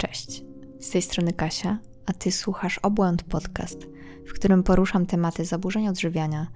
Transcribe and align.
Cześć, 0.00 0.44
z 0.80 0.90
tej 0.90 1.02
strony 1.02 1.32
Kasia, 1.32 1.78
a 2.06 2.12
Ty 2.12 2.32
słuchasz 2.32 2.78
Obłęd 2.78 3.22
Podcast, 3.22 3.86
w 4.26 4.32
którym 4.32 4.62
poruszam 4.62 5.06
tematy 5.06 5.44
zaburzeń 5.44 5.88
odżywiania, 5.88 6.46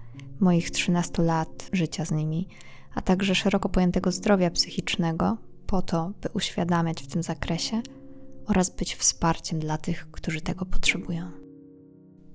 moich 0.41 0.71
13 0.71 1.23
lat 1.23 1.69
życia 1.73 2.05
z 2.05 2.11
nimi, 2.11 2.49
a 2.95 3.03
także 3.03 3.35
szeroko 3.35 3.69
pojętego 3.69 4.13
zdrowia 4.13 4.51
psychicznego, 4.51 5.37
po 5.67 5.83
to, 5.83 6.13
by 6.23 6.29
uświadamiać 6.35 7.03
w 7.03 7.07
tym 7.07 7.23
zakresie 7.23 7.83
oraz 8.47 8.71
być 8.71 8.95
wsparciem 8.95 9.59
dla 9.59 9.79
tych, 9.79 10.11
którzy 10.11 10.41
tego 10.41 10.67
potrzebują. 10.67 11.31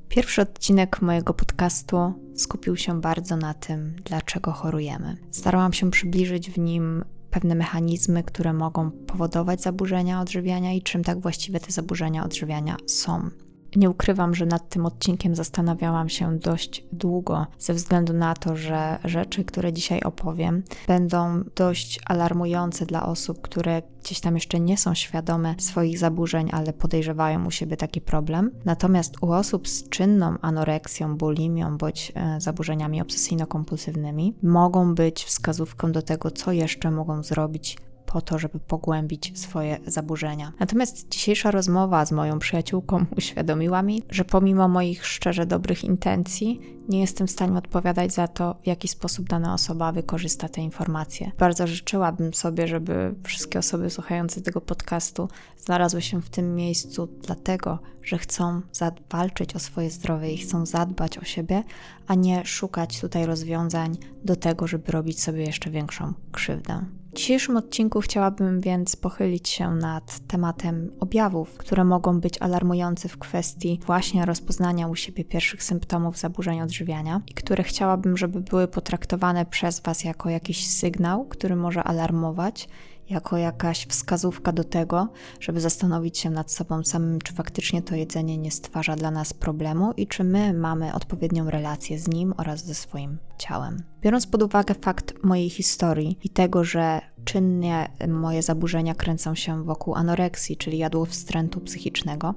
Pierwszy 0.10 0.42
odcinek 0.42 1.02
mojego 1.02 1.34
podcastu 1.34 2.14
skupił 2.36 2.78
się 2.78 3.02
bardzo 3.02 3.38
na 3.38 3.54
tym, 3.54 3.96
dlaczego 4.06 4.52
chorujemy. 4.52 5.18
Starałam 5.32 5.74
się 5.74 5.92
przybliżyć 5.92 6.52
w 6.52 6.60
nim 6.60 7.04
pewne 7.32 7.56
mechanizmy, 7.56 8.24
które 8.24 8.54
mogą 8.54 8.92
powodować 8.92 9.62
zaburzenia 9.62 10.22
odżywiania 10.22 10.74
i 10.74 10.82
czym 10.82 11.04
tak 11.04 11.20
właściwie 11.20 11.60
te 11.60 11.72
zaburzenia 11.72 12.26
odżywiania 12.26 12.78
są. 12.88 13.30
Nie 13.76 13.90
ukrywam, 13.90 14.36
że 14.36 14.46
nad 14.46 14.70
tym 14.70 14.86
odcinkiem 14.86 15.36
zastanawiałam 15.36 16.10
się 16.10 16.38
dość 16.38 16.84
długo, 16.92 17.48
ze 17.60 17.74
względu 17.74 18.14
na 18.14 18.34
to, 18.34 18.56
że 18.56 19.00
rzeczy, 19.04 19.44
które 19.44 19.74
dzisiaj 19.74 20.02
opowiem, 20.02 20.64
będą 20.88 21.44
dość 21.56 22.00
alarmujące 22.06 22.86
dla 22.86 23.06
osób, 23.06 23.42
które 23.42 23.82
gdzieś 24.04 24.20
tam 24.20 24.36
jeszcze 24.36 24.60
nie 24.60 24.78
są 24.78 24.94
świadome 24.94 25.56
swoich 25.58 26.00
zaburzeń, 26.00 26.50
ale 26.52 26.74
podejrzewają 26.74 27.46
u 27.46 27.52
siebie 27.52 27.78
taki 27.78 28.02
problem. 28.02 28.52
Natomiast 28.66 29.24
u 29.24 29.32
osób 29.32 29.68
z 29.68 29.90
czynną 29.90 30.36
anoreksją, 30.42 31.18
bulimią 31.18 31.78
bądź 31.78 32.12
e, 32.16 32.42
zaburzeniami 32.42 33.02
obsesyjno-kompulsywnymi 33.02 34.34
mogą 34.44 34.96
być 34.96 35.24
wskazówką 35.24 35.92
do 35.92 36.02
tego, 36.02 36.32
co 36.32 36.52
jeszcze 36.52 36.92
mogą 36.92 37.24
zrobić 37.24 37.78
po 38.10 38.22
to, 38.22 38.40
żeby 38.40 38.60
pogłębić 38.60 39.40
swoje 39.40 39.80
zaburzenia. 39.88 40.52
Natomiast 40.60 41.10
dzisiejsza 41.10 41.52
rozmowa 41.52 42.06
z 42.06 42.12
moją 42.12 42.40
przyjaciółką 42.40 43.06
uświadomiła 43.18 43.82
mi, 43.82 44.04
że 44.10 44.26
pomimo 44.26 44.68
moich 44.68 45.06
szczerze 45.06 45.46
dobrych 45.46 45.84
intencji, 45.84 46.62
nie 46.90 47.00
jestem 47.00 47.28
w 47.28 47.32
stanie 47.32 47.58
odpowiadać 47.58 48.14
za 48.14 48.28
to, 48.28 48.56
w 48.64 48.68
jaki 48.68 48.88
sposób 48.88 49.30
dana 49.30 49.54
osoba 49.54 49.92
wykorzysta 49.92 50.50
te 50.50 50.62
informacje. 50.62 51.32
Bardzo 51.40 51.68
życzyłabym 51.68 52.34
sobie, 52.34 52.68
żeby 52.68 53.16
wszystkie 53.24 53.60
osoby 53.60 53.90
słuchające 53.90 54.42
tego 54.42 54.62
podcastu 54.62 55.28
znalazły 55.58 56.02
się 56.02 56.22
w 56.22 56.30
tym 56.30 56.56
miejscu, 56.56 57.08
dlatego 57.22 57.80
że 58.04 58.18
chcą 58.18 58.62
walczyć 59.10 59.56
o 59.56 59.60
swoje 59.60 59.90
zdrowie 59.90 60.34
i 60.34 60.38
chcą 60.38 60.66
zadbać 60.66 61.18
o 61.18 61.24
siebie, 61.24 61.64
a 62.08 62.16
nie 62.16 62.46
szukać 62.46 63.02
tutaj 63.02 63.26
rozwiązań 63.26 63.98
do 64.26 64.36
tego, 64.36 64.68
żeby 64.68 64.92
robić 64.92 65.22
sobie 65.22 65.44
jeszcze 65.44 65.70
większą 65.70 66.14
krzywdę. 66.32 66.99
Dzisiejszym 67.20 67.58
odcinku 67.58 68.02
chciałabym 68.02 68.62
więc 68.62 68.96
pochylić 68.96 69.50
się 69.50 69.76
nad 69.76 70.20
tematem 70.28 70.92
objawów, 71.00 71.58
które 71.58 71.84
mogą 71.84 72.20
być 72.20 72.42
alarmujące 72.42 73.10
w 73.10 73.18
kwestii 73.18 73.80
właśnie 73.86 74.26
rozpoznania 74.26 74.88
u 74.88 74.96
siebie 74.96 75.24
pierwszych 75.26 75.64
symptomów 75.64 76.18
zaburzeń 76.18 76.62
odżywiania 76.62 77.22
i 77.28 77.34
które 77.34 77.64
chciałabym, 77.64 78.18
żeby 78.18 78.42
były 78.42 78.68
potraktowane 78.68 79.46
przez 79.46 79.80
Was 79.80 80.04
jako 80.04 80.30
jakiś 80.30 80.68
sygnał, 80.68 81.26
który 81.26 81.56
może 81.56 81.84
alarmować 81.84 82.70
jako 83.10 83.38
jakaś 83.38 83.86
wskazówka 83.86 84.52
do 84.52 84.64
tego, 84.64 85.08
żeby 85.40 85.62
zastanowić 85.62 86.18
się 86.18 86.30
nad 86.30 86.52
sobą 86.52 86.84
samym, 86.84 87.22
czy 87.22 87.34
faktycznie 87.34 87.82
to 87.82 87.96
jedzenie 87.96 88.38
nie 88.38 88.52
stwarza 88.52 88.96
dla 88.96 89.12
nas 89.12 89.34
problemu 89.34 89.94
i 89.98 90.08
czy 90.08 90.24
my 90.24 90.54
mamy 90.54 90.94
odpowiednią 90.94 91.50
relację 91.50 92.00
z 92.00 92.08
nim 92.08 92.34
oraz 92.38 92.66
ze 92.66 92.76
swoim 92.76 93.18
ciałem. 93.40 93.84
Biorąc 94.02 94.28
pod 94.28 94.44
uwagę 94.44 94.76
fakt 94.82 95.24
mojej 95.24 95.50
historii 95.50 96.18
i 96.24 96.30
tego, 96.30 96.64
że 96.64 97.02
czynnie 97.26 97.90
moje 98.08 98.42
zaburzenia 98.42 98.96
kręcą 98.96 99.36
się 99.36 99.64
wokół 99.64 99.96
anoreksji, 99.96 100.58
czyli 100.58 100.78
jadłowstrętu 100.78 101.62
psychicznego. 101.62 102.36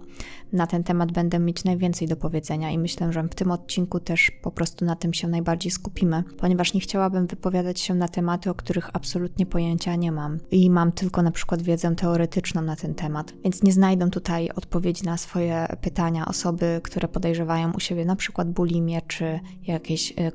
Na 0.52 0.66
ten 0.66 0.84
temat 0.84 1.12
będę 1.12 1.38
mieć 1.38 1.64
najwięcej 1.64 2.08
do 2.08 2.16
powiedzenia 2.16 2.70
i 2.70 2.78
myślę, 2.78 3.12
że 3.12 3.22
w 3.22 3.34
tym 3.34 3.50
odcinku 3.50 4.00
też 4.00 4.30
po 4.42 4.50
prostu 4.50 4.84
na 4.84 4.96
tym 4.96 5.14
się 5.14 5.28
najbardziej 5.28 5.72
skupimy, 5.72 6.24
ponieważ 6.38 6.74
nie 6.74 6.80
chciałabym 6.80 7.26
wypowiadać 7.26 7.80
się 7.80 7.94
na 7.94 8.08
tematy, 8.08 8.50
o 8.50 8.54
których 8.54 8.90
absolutnie 8.92 9.46
pojęcia 9.46 9.96
nie 9.96 10.12
mam 10.12 10.38
i 10.50 10.70
mam 10.70 10.92
tylko 10.92 11.22
na 11.22 11.30
przykład 11.30 11.62
wiedzę 11.62 11.94
teoretyczną 11.94 12.62
na 12.62 12.76
ten 12.76 12.94
temat, 12.94 13.32
więc 13.44 13.62
nie 13.62 13.72
znajdą 13.72 14.10
tutaj 14.10 14.50
odpowiedzi 14.56 15.04
na 15.04 15.16
swoje 15.16 15.66
pytania 15.80 16.26
osoby, 16.26 16.80
które 16.84 17.08
podejrzewają 17.08 17.72
u 17.72 17.80
siebie 17.80 18.04
na 18.04 18.16
przykład 18.16 18.50
bulimię 18.50 19.02
czy 19.08 19.40
jakieś 19.66 20.12
e, 20.16 20.32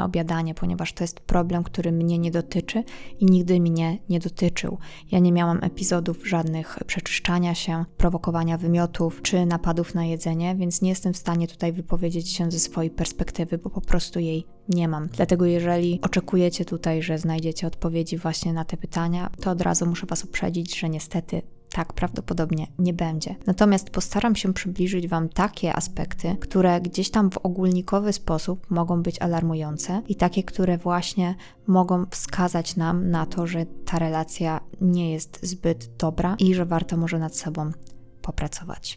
kompulsywne 0.00 0.04
obiadanie, 0.04 0.54
ponieważ 0.54 0.92
to 0.92 1.04
jest 1.04 1.20
problem, 1.20 1.64
który 1.64 1.92
mnie 1.92 2.18
nie 2.18 2.30
dotyczy 2.30 2.84
i 3.20 3.26
nigdy 3.26 3.60
mnie 3.60 3.98
nie 4.08 4.20
dotyczył. 4.20 4.78
Ja 5.10 5.18
nie 5.18 5.32
miałam 5.32 5.58
epizodów 5.62 6.28
żadnych 6.28 6.78
przeczyszczania 6.86 7.54
się, 7.54 7.84
prowokowania 7.96 8.58
wymiotów 8.58 9.22
czy 9.22 9.46
napadów 9.46 9.94
na 9.94 10.04
jedzenie, 10.04 10.56
więc 10.56 10.82
nie 10.82 10.88
jestem 10.88 11.12
w 11.12 11.16
stanie 11.16 11.48
tutaj 11.48 11.72
wypowiedzieć 11.72 12.28
się 12.28 12.50
ze 12.50 12.58
swojej 12.58 12.90
perspektywy, 12.90 13.58
bo 13.58 13.70
po 13.70 13.80
prostu 13.80 14.20
jej 14.20 14.46
nie 14.68 14.88
mam. 14.88 15.06
Dlatego 15.06 15.46
jeżeli 15.46 16.00
oczekujecie 16.02 16.64
tutaj, 16.64 17.02
że 17.02 17.18
znajdziecie 17.18 17.66
odpowiedzi 17.66 18.18
właśnie 18.18 18.52
na 18.52 18.64
te 18.64 18.76
pytania, 18.76 19.30
to 19.40 19.50
od 19.50 19.60
razu 19.60 19.86
muszę 19.86 20.06
Was 20.06 20.24
uprzedzić, 20.24 20.78
że 20.78 20.88
niestety 20.88 21.42
tak 21.72 21.92
prawdopodobnie 21.92 22.66
nie 22.78 22.94
będzie. 22.94 23.34
Natomiast 23.46 23.90
postaram 23.90 24.36
się 24.36 24.54
przybliżyć 24.54 25.08
Wam 25.08 25.28
takie 25.28 25.74
aspekty, 25.76 26.36
które 26.40 26.80
gdzieś 26.80 27.10
tam 27.10 27.30
w 27.30 27.38
ogólnikowy 27.38 28.12
sposób 28.12 28.70
mogą 28.70 29.02
być 29.02 29.22
alarmujące 29.22 30.02
i 30.08 30.16
takie, 30.16 30.42
które 30.42 30.78
właśnie 30.78 31.34
mogą 31.66 32.06
wskazać 32.10 32.76
nam 32.76 33.10
na 33.10 33.26
to, 33.26 33.46
że 33.46 33.66
ta 33.66 33.98
relacja 33.98 34.60
nie 34.80 35.12
jest 35.12 35.38
zbyt 35.42 35.90
dobra 35.98 36.36
i 36.38 36.54
że 36.54 36.64
warto 36.64 36.96
może 36.96 37.18
nad 37.18 37.36
sobą 37.36 37.70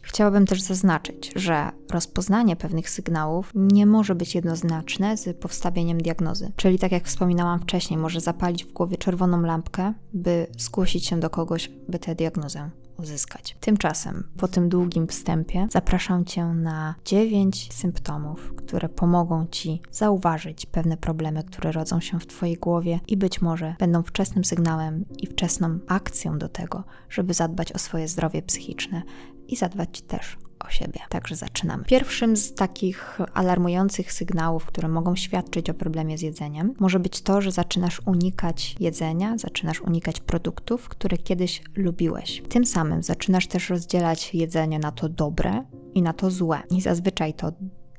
Chciałabym 0.02 0.46
też 0.46 0.62
zaznaczyć, 0.62 1.32
że 1.36 1.70
rozpoznanie 1.90 2.56
pewnych 2.56 2.90
sygnałów 2.90 3.50
nie 3.54 3.86
może 3.86 4.14
być 4.14 4.34
jednoznaczne 4.34 5.16
z 5.16 5.36
powstawieniem 5.36 5.98
diagnozy. 5.98 6.52
Czyli, 6.56 6.78
tak 6.78 6.92
jak 6.92 7.04
wspominałam 7.04 7.60
wcześniej, 7.60 7.98
może 7.98 8.20
zapalić 8.20 8.64
w 8.64 8.72
głowie 8.72 8.96
czerwoną 8.96 9.42
lampkę, 9.42 9.92
by 10.12 10.46
zgłosić 10.58 11.06
się 11.06 11.20
do 11.20 11.30
kogoś, 11.30 11.70
by 11.88 11.98
tę 11.98 12.14
diagnozę 12.14 12.70
uzyskać. 12.98 13.56
Tymczasem, 13.60 14.28
po 14.36 14.48
tym 14.48 14.68
długim 14.68 15.06
wstępie, 15.06 15.66
zapraszam 15.70 16.24
Cię 16.24 16.44
na 16.44 16.94
9 17.04 17.72
symptomów, 17.72 18.54
które 18.56 18.88
pomogą 18.88 19.46
Ci 19.50 19.80
zauważyć 19.90 20.66
pewne 20.66 20.96
problemy, 20.96 21.44
które 21.44 21.72
rodzą 21.72 22.00
się 22.00 22.20
w 22.20 22.26
Twojej 22.26 22.56
głowie 22.56 23.00
i 23.08 23.16
być 23.16 23.42
może 23.42 23.74
będą 23.78 24.02
wczesnym 24.02 24.44
sygnałem 24.44 25.04
i 25.18 25.26
wczesną 25.26 25.78
akcją 25.88 26.38
do 26.38 26.48
tego, 26.48 26.84
żeby 27.10 27.34
zadbać 27.34 27.72
o 27.72 27.78
swoje 27.78 28.08
zdrowie 28.08 28.42
psychiczne 28.42 29.02
i 29.48 29.56
zadbać 29.56 30.02
też 30.02 30.36
o 30.60 30.70
siebie. 30.70 31.00
Także 31.08 31.36
zaczynamy. 31.36 31.84
Pierwszym 31.84 32.36
z 32.36 32.54
takich 32.54 33.18
alarmujących 33.34 34.12
sygnałów, 34.12 34.66
które 34.66 34.88
mogą 34.88 35.16
świadczyć 35.16 35.70
o 35.70 35.74
problemie 35.74 36.18
z 36.18 36.22
jedzeniem, 36.22 36.74
może 36.80 37.00
być 37.00 37.22
to, 37.22 37.40
że 37.40 37.52
zaczynasz 37.52 38.02
unikać 38.06 38.76
jedzenia, 38.80 39.38
zaczynasz 39.38 39.80
unikać 39.80 40.20
produktów, 40.20 40.88
które 40.88 41.18
kiedyś 41.18 41.62
lubiłeś. 41.76 42.42
Tym 42.48 42.66
samym 42.66 43.02
zaczynasz 43.02 43.46
też 43.46 43.70
rozdzielać 43.70 44.34
jedzenie 44.34 44.78
na 44.78 44.92
to 44.92 45.08
dobre 45.08 45.64
i 45.94 46.02
na 46.02 46.12
to 46.12 46.30
złe. 46.30 46.62
I 46.70 46.80
zazwyczaj 46.80 47.34
to 47.34 47.52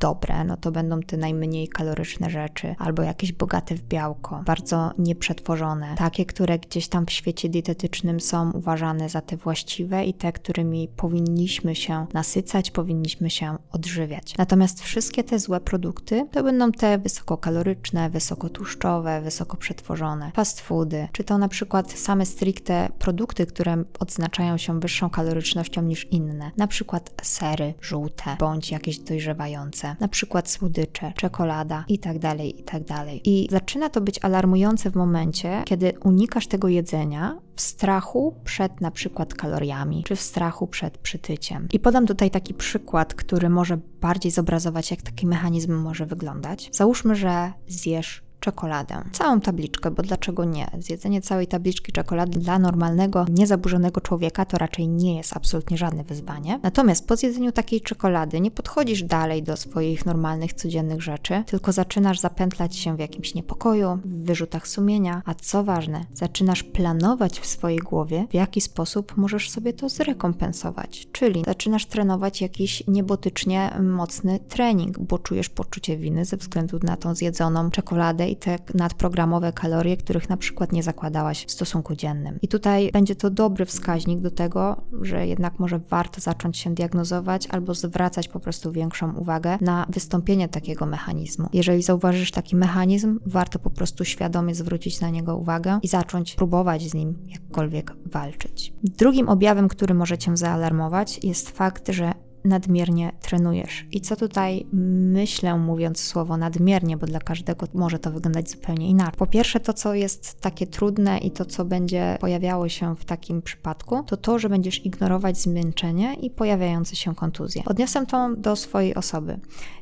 dobre, 0.06 0.44
no 0.44 0.58
to 0.58 0.72
będą 0.72 1.00
te 1.00 1.18
najmniej 1.18 1.68
kaloryczne 1.68 2.30
rzeczy, 2.30 2.76
albo 2.80 3.04
jakieś 3.04 3.32
bogate 3.32 3.76
w 3.76 3.82
białko, 3.82 4.44
bardzo 4.46 4.92
nieprzetworzone, 4.98 5.96
takie, 5.98 6.26
które 6.26 6.60
gdzieś 6.60 6.88
tam 6.88 7.06
w 7.06 7.12
świecie 7.12 7.50
dietetycznym 7.50 8.20
są 8.20 8.52
uważane 8.52 9.10
za 9.10 9.22
te 9.22 9.38
właściwe 9.38 10.06
i 10.06 10.14
te, 10.14 10.32
którymi 10.32 10.88
powinniśmy 10.88 11.76
się 11.76 12.06
nasycać, 12.14 12.72
powinniśmy 12.72 13.30
się 13.30 13.58
odżywiać. 13.72 14.38
Natomiast 14.38 14.84
wszystkie 14.84 15.24
te 15.24 15.40
złe 15.40 15.60
produkty 15.60 16.28
to 16.32 16.44
będą 16.44 16.72
te 16.72 16.98
wysokokaloryczne, 16.98 18.10
wysokotłuszczowe, 18.10 19.22
wysoko 19.22 19.58
przetworzone, 19.58 20.32
fast 20.36 20.62
foody, 20.62 21.08
czy 21.12 21.24
to 21.24 21.38
na 21.38 21.48
przykład 21.48 21.92
same 21.92 22.26
stricte 22.26 22.90
produkty, 23.00 23.46
które 23.46 23.84
odznaczają 24.00 24.58
się 24.58 24.80
wyższą 24.80 25.10
kalorycznością 25.10 25.82
niż 25.82 26.06
inne, 26.12 26.52
na 26.58 26.68
przykład 26.68 27.12
sery 27.24 27.74
żółte 27.82 28.36
bądź 28.40 28.72
jakieś 28.72 29.00
dojrzewające 29.00 29.95
na 30.00 30.08
przykład 30.08 30.50
słodycze, 30.50 31.14
czekolada 31.16 31.86
itd., 31.88 32.20
tak 32.20 32.40
itd. 32.40 32.86
Tak 32.86 33.08
I 33.24 33.48
zaczyna 33.52 33.90
to 33.90 34.02
być 34.02 34.20
alarmujące 34.22 34.92
w 34.92 34.96
momencie, 34.96 35.62
kiedy 35.66 35.94
unikasz 36.04 36.48
tego 36.48 36.68
jedzenia 36.68 37.38
w 37.56 37.62
strachu 37.62 38.36
przed 38.44 38.82
na 38.82 38.92
przykład 38.92 39.34
kaloriami, 39.34 40.04
czy 40.04 40.16
w 40.16 40.22
strachu 40.22 40.68
przed 40.68 40.98
przytyciem. 40.98 41.68
I 41.74 41.80
podam 41.80 42.06
tutaj 42.06 42.32
taki 42.32 42.54
przykład, 42.54 43.14
który 43.14 43.50
może 43.50 43.78
bardziej 44.02 44.32
zobrazować, 44.32 44.92
jak 44.92 45.02
taki 45.02 45.28
mechanizm 45.28 45.74
może 45.74 46.06
wyglądać. 46.06 46.70
Załóżmy, 46.72 47.16
że 47.16 47.54
zjesz 47.68 48.25
czekoladę. 48.40 49.04
Całą 49.12 49.42
tabliczkę, 49.42 49.92
bo 49.92 50.04
dlaczego 50.04 50.46
nie? 50.46 50.72
Zjedzenie 50.80 51.22
całej 51.22 51.48
tabliczki 51.48 51.92
czekolady 51.92 52.40
dla 52.40 52.60
normalnego, 52.60 53.26
niezaburzonego 53.30 54.02
człowieka 54.02 54.46
to 54.46 54.58
raczej 54.58 54.88
nie 54.88 55.18
jest 55.18 55.38
absolutnie 55.38 55.78
żadne 55.78 56.04
wyzwanie. 56.04 56.60
Natomiast 56.64 57.08
po 57.08 57.16
zjedzeniu 57.16 57.52
takiej 57.52 57.82
czekolady 57.82 58.42
nie 58.42 58.52
podchodzisz 58.52 59.04
dalej 59.04 59.44
do 59.44 59.58
swoich 59.58 60.06
normalnych, 60.06 60.54
codziennych 60.54 61.02
rzeczy, 61.02 61.44
tylko 61.48 61.72
zaczynasz 61.72 62.20
zapętlać 62.20 62.76
się 62.76 62.96
w 62.96 63.00
jakimś 63.00 63.36
niepokoju, 63.36 64.00
w 64.06 64.26
wyrzutach 64.26 64.68
sumienia, 64.68 65.22
a 65.26 65.34
co 65.34 65.64
ważne, 65.64 66.06
zaczynasz 66.14 66.64
planować 66.64 67.40
w 67.40 67.46
swojej 67.46 67.80
głowie, 67.80 68.28
w 68.30 68.34
jaki 68.34 68.62
sposób 68.62 69.18
możesz 69.18 69.50
sobie 69.50 69.74
to 69.74 69.90
zrekompensować. 69.90 71.08
Czyli 71.12 71.44
zaczynasz 71.46 71.86
trenować 71.86 72.42
jakiś 72.42 72.84
niebotycznie 72.88 73.72
mocny 73.82 74.40
trening, 74.40 75.00
bo 75.00 75.20
czujesz 75.20 75.50
poczucie 75.50 75.98
winy 75.98 76.26
ze 76.26 76.38
względu 76.38 76.80
na 76.84 76.98
tą 76.98 77.16
zjedzoną 77.16 77.72
czekoladę 77.72 78.25
i 78.30 78.36
te 78.36 78.58
nadprogramowe 78.74 79.54
kalorie, 79.54 79.98
których 79.98 80.30
na 80.30 80.38
przykład 80.38 80.72
nie 80.72 80.84
zakładałaś 80.84 81.46
w 81.46 81.52
stosunku 81.52 81.96
dziennym. 81.96 82.40
I 82.42 82.48
tutaj 82.48 82.90
będzie 82.94 83.16
to 83.16 83.30
dobry 83.30 83.66
wskaźnik 83.66 84.20
do 84.20 84.32
tego, 84.32 84.82
że 85.02 85.28
jednak 85.28 85.60
może 85.60 85.80
warto 85.80 86.22
zacząć 86.22 86.58
się 86.58 86.74
diagnozować 86.74 87.48
albo 87.48 87.74
zwracać 87.74 88.28
po 88.28 88.40
prostu 88.40 88.72
większą 88.72 89.16
uwagę 89.16 89.58
na 89.62 89.86
wystąpienie 89.90 90.50
takiego 90.50 90.86
mechanizmu. 90.86 91.50
Jeżeli 91.54 91.84
zauważysz 91.84 92.32
taki 92.32 92.56
mechanizm, 92.56 93.20
warto 93.26 93.60
po 93.60 93.70
prostu 93.70 94.06
świadomie 94.06 94.56
zwrócić 94.56 95.02
na 95.02 95.10
niego 95.10 95.38
uwagę 95.38 95.80
i 95.84 95.88
zacząć 95.88 96.36
próbować 96.36 96.90
z 96.90 96.94
nim 96.94 97.16
jakkolwiek 97.28 97.96
walczyć. 98.06 98.74
Drugim 98.84 99.30
objawem, 99.30 99.68
który 99.68 99.94
może 99.94 100.18
cię 100.18 100.38
zaalarmować, 100.38 101.24
jest 101.24 101.50
fakt, 101.50 101.90
że 101.90 102.14
nadmiernie 102.46 103.12
trenujesz. 103.22 103.86
I 103.92 104.02
co 104.02 104.16
tutaj 104.16 104.66
myślę, 104.72 105.58
mówiąc 105.58 106.00
słowo 106.00 106.38
nadmiernie, 106.38 106.98
bo 106.98 107.06
dla 107.06 107.20
każdego 107.20 107.68
może 107.74 108.00
to 108.00 108.12
wyglądać 108.12 108.50
zupełnie 108.50 108.90
inaczej. 108.90 109.18
Po 109.18 109.28
pierwsze, 109.28 109.60
to 109.60 109.74
co 109.74 109.94
jest 109.94 110.42
takie 110.42 110.68
trudne 110.68 111.18
i 111.18 111.32
to 111.32 111.46
co 111.46 111.66
będzie 111.66 112.18
pojawiało 112.20 112.70
się 112.70 112.96
w 112.96 113.06
takim 113.06 113.42
przypadku, 113.42 114.04
to 114.04 114.18
to, 114.18 114.40
że 114.40 114.50
będziesz 114.50 114.86
ignorować 114.86 115.38
zmęczenie 115.38 116.14
i 116.14 116.30
pojawiające 116.30 116.96
się 116.96 117.16
kontuzje. 117.16 117.64
Odniosę 117.66 118.06
to 118.06 118.30
do 118.38 118.56
swojej 118.56 118.96
osoby. 118.96 119.40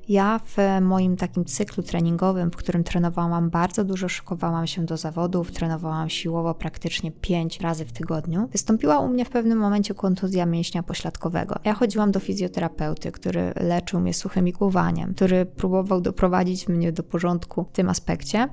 Ja 0.09 0.39
w 0.45 0.81
moim 0.81 1.17
takim 1.17 1.45
cyklu 1.45 1.83
treningowym, 1.83 2.51
w 2.51 2.55
którym 2.55 2.83
trenowałam 2.83 3.49
bardzo 3.49 3.83
dużo, 3.83 4.09
szykowałam 4.09 4.67
się 4.67 4.85
do 4.85 4.97
zawodów, 4.97 5.51
trenowałam 5.51 6.09
siłowo 6.09 6.53
praktycznie 6.53 7.11
5 7.11 7.59
razy 7.59 7.85
w 7.85 7.91
tygodniu, 7.91 8.47
wystąpiła 8.51 8.99
u 8.99 9.07
mnie 9.07 9.25
w 9.25 9.29
pewnym 9.29 9.57
momencie 9.59 9.93
kontuzja 9.93 10.45
mięśnia 10.45 10.83
pośladkowego. 10.83 11.55
Ja 11.63 11.73
chodziłam 11.73 12.11
do 12.11 12.19
fizjoterapeuty, 12.19 12.52
który 13.11 13.53
leczył 13.55 13.99
mnie 13.99 14.13
suchym 14.13 14.47
igłowaniem, 14.47 15.13
który 15.13 15.45
próbował 15.45 16.01
doprowadzić 16.01 16.67
mnie 16.67 16.91
do 16.91 17.03
porządku 17.03 17.63
w 17.63 17.71
tym 17.71 17.89
aspekcie, 17.89 18.49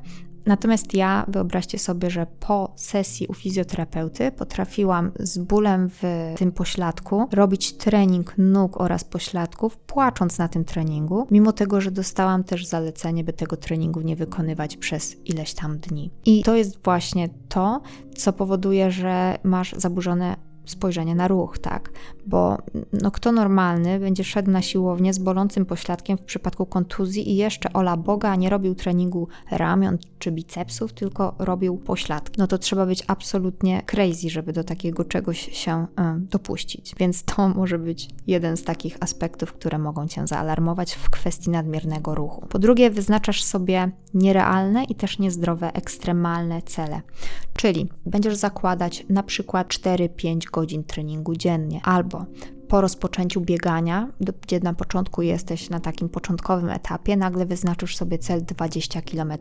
Natomiast 0.46 0.94
ja, 0.94 1.24
wyobraźcie 1.28 1.78
sobie, 1.78 2.10
że 2.10 2.26
po 2.40 2.72
sesji 2.76 3.26
u 3.26 3.34
fizjoterapeuty 3.34 4.32
potrafiłam 4.32 5.12
z 5.18 5.38
bólem 5.38 5.88
w 5.90 6.34
tym 6.36 6.52
pośladku 6.52 7.28
robić 7.32 7.76
trening 7.76 8.34
nóg 8.38 8.80
oraz 8.80 9.04
pośladków, 9.04 9.76
płacząc 9.76 10.38
na 10.38 10.48
tym 10.48 10.64
treningu, 10.64 11.26
mimo 11.30 11.52
tego, 11.52 11.80
że 11.80 11.90
dostałam 11.90 12.44
też 12.44 12.66
zalecenie, 12.66 13.24
by 13.24 13.32
tego 13.32 13.56
treningu 13.56 14.00
nie 14.00 14.16
wykonywać 14.16 14.76
przez 14.76 15.16
ileś 15.24 15.54
tam 15.54 15.78
dni. 15.78 16.10
I 16.24 16.42
to 16.42 16.56
jest 16.56 16.84
właśnie 16.84 17.28
to, 17.48 17.80
co 18.16 18.32
powoduje, 18.32 18.90
że 18.90 19.38
masz 19.42 19.72
zaburzone 19.72 20.49
spojrzenie 20.70 21.14
na 21.14 21.28
ruch, 21.28 21.58
tak? 21.58 21.90
Bo 22.26 22.58
no, 22.92 23.10
kto 23.10 23.32
normalny 23.32 24.00
będzie 24.00 24.24
szedł 24.24 24.50
na 24.50 24.62
siłownię 24.62 25.14
z 25.14 25.18
bolącym 25.18 25.66
pośladkiem 25.66 26.18
w 26.18 26.22
przypadku 26.22 26.66
kontuzji 26.66 27.30
i 27.30 27.36
jeszcze 27.36 27.72
ola 27.72 27.96
Boga 27.96 28.36
nie 28.36 28.50
robił 28.50 28.74
treningu 28.74 29.28
ramion 29.50 29.98
czy 30.18 30.32
bicepsów, 30.32 30.92
tylko 30.92 31.34
robił 31.38 31.76
pośladki. 31.76 32.40
No 32.40 32.46
to 32.46 32.58
trzeba 32.58 32.86
być 32.86 33.04
absolutnie 33.06 33.82
crazy, 33.86 34.30
żeby 34.30 34.52
do 34.52 34.64
takiego 34.64 35.04
czegoś 35.04 35.58
się 35.58 35.82
y, 35.82 36.20
dopuścić. 36.20 36.94
Więc 36.98 37.22
to 37.22 37.48
może 37.60 37.78
być 37.78 38.08
jeden 38.26 38.56
z 38.56 38.62
takich 38.62 38.96
aspektów, 39.00 39.52
które 39.52 39.78
mogą 39.78 40.08
cię 40.08 40.26
zaalarmować 40.26 40.94
w 40.94 41.10
kwestii 41.10 41.50
nadmiernego 41.50 42.14
ruchu. 42.14 42.46
Po 42.48 42.58
drugie, 42.58 42.90
wyznaczasz 42.90 43.42
sobie 43.42 43.90
nierealne 44.14 44.84
i 44.84 44.94
też 44.94 45.18
niezdrowe, 45.18 45.72
ekstremalne 45.72 46.62
cele. 46.62 47.00
Czyli 47.56 47.88
będziesz 48.06 48.36
zakładać 48.36 49.06
na 49.08 49.22
przykład 49.22 49.68
4-5 49.68 50.50
godzin 50.50 50.59
treningu 50.84 51.36
dziennie, 51.36 51.80
albo 51.84 52.24
po 52.68 52.80
rozpoczęciu 52.80 53.40
biegania, 53.40 54.08
gdzie 54.42 54.60
na 54.60 54.74
początku 54.74 55.22
jesteś 55.22 55.70
na 55.70 55.80
takim 55.80 56.08
początkowym 56.08 56.70
etapie, 56.70 57.16
nagle 57.16 57.46
wyznaczysz 57.46 57.96
sobie 57.96 58.18
cel 58.18 58.44
20 58.44 59.02
km 59.02 59.32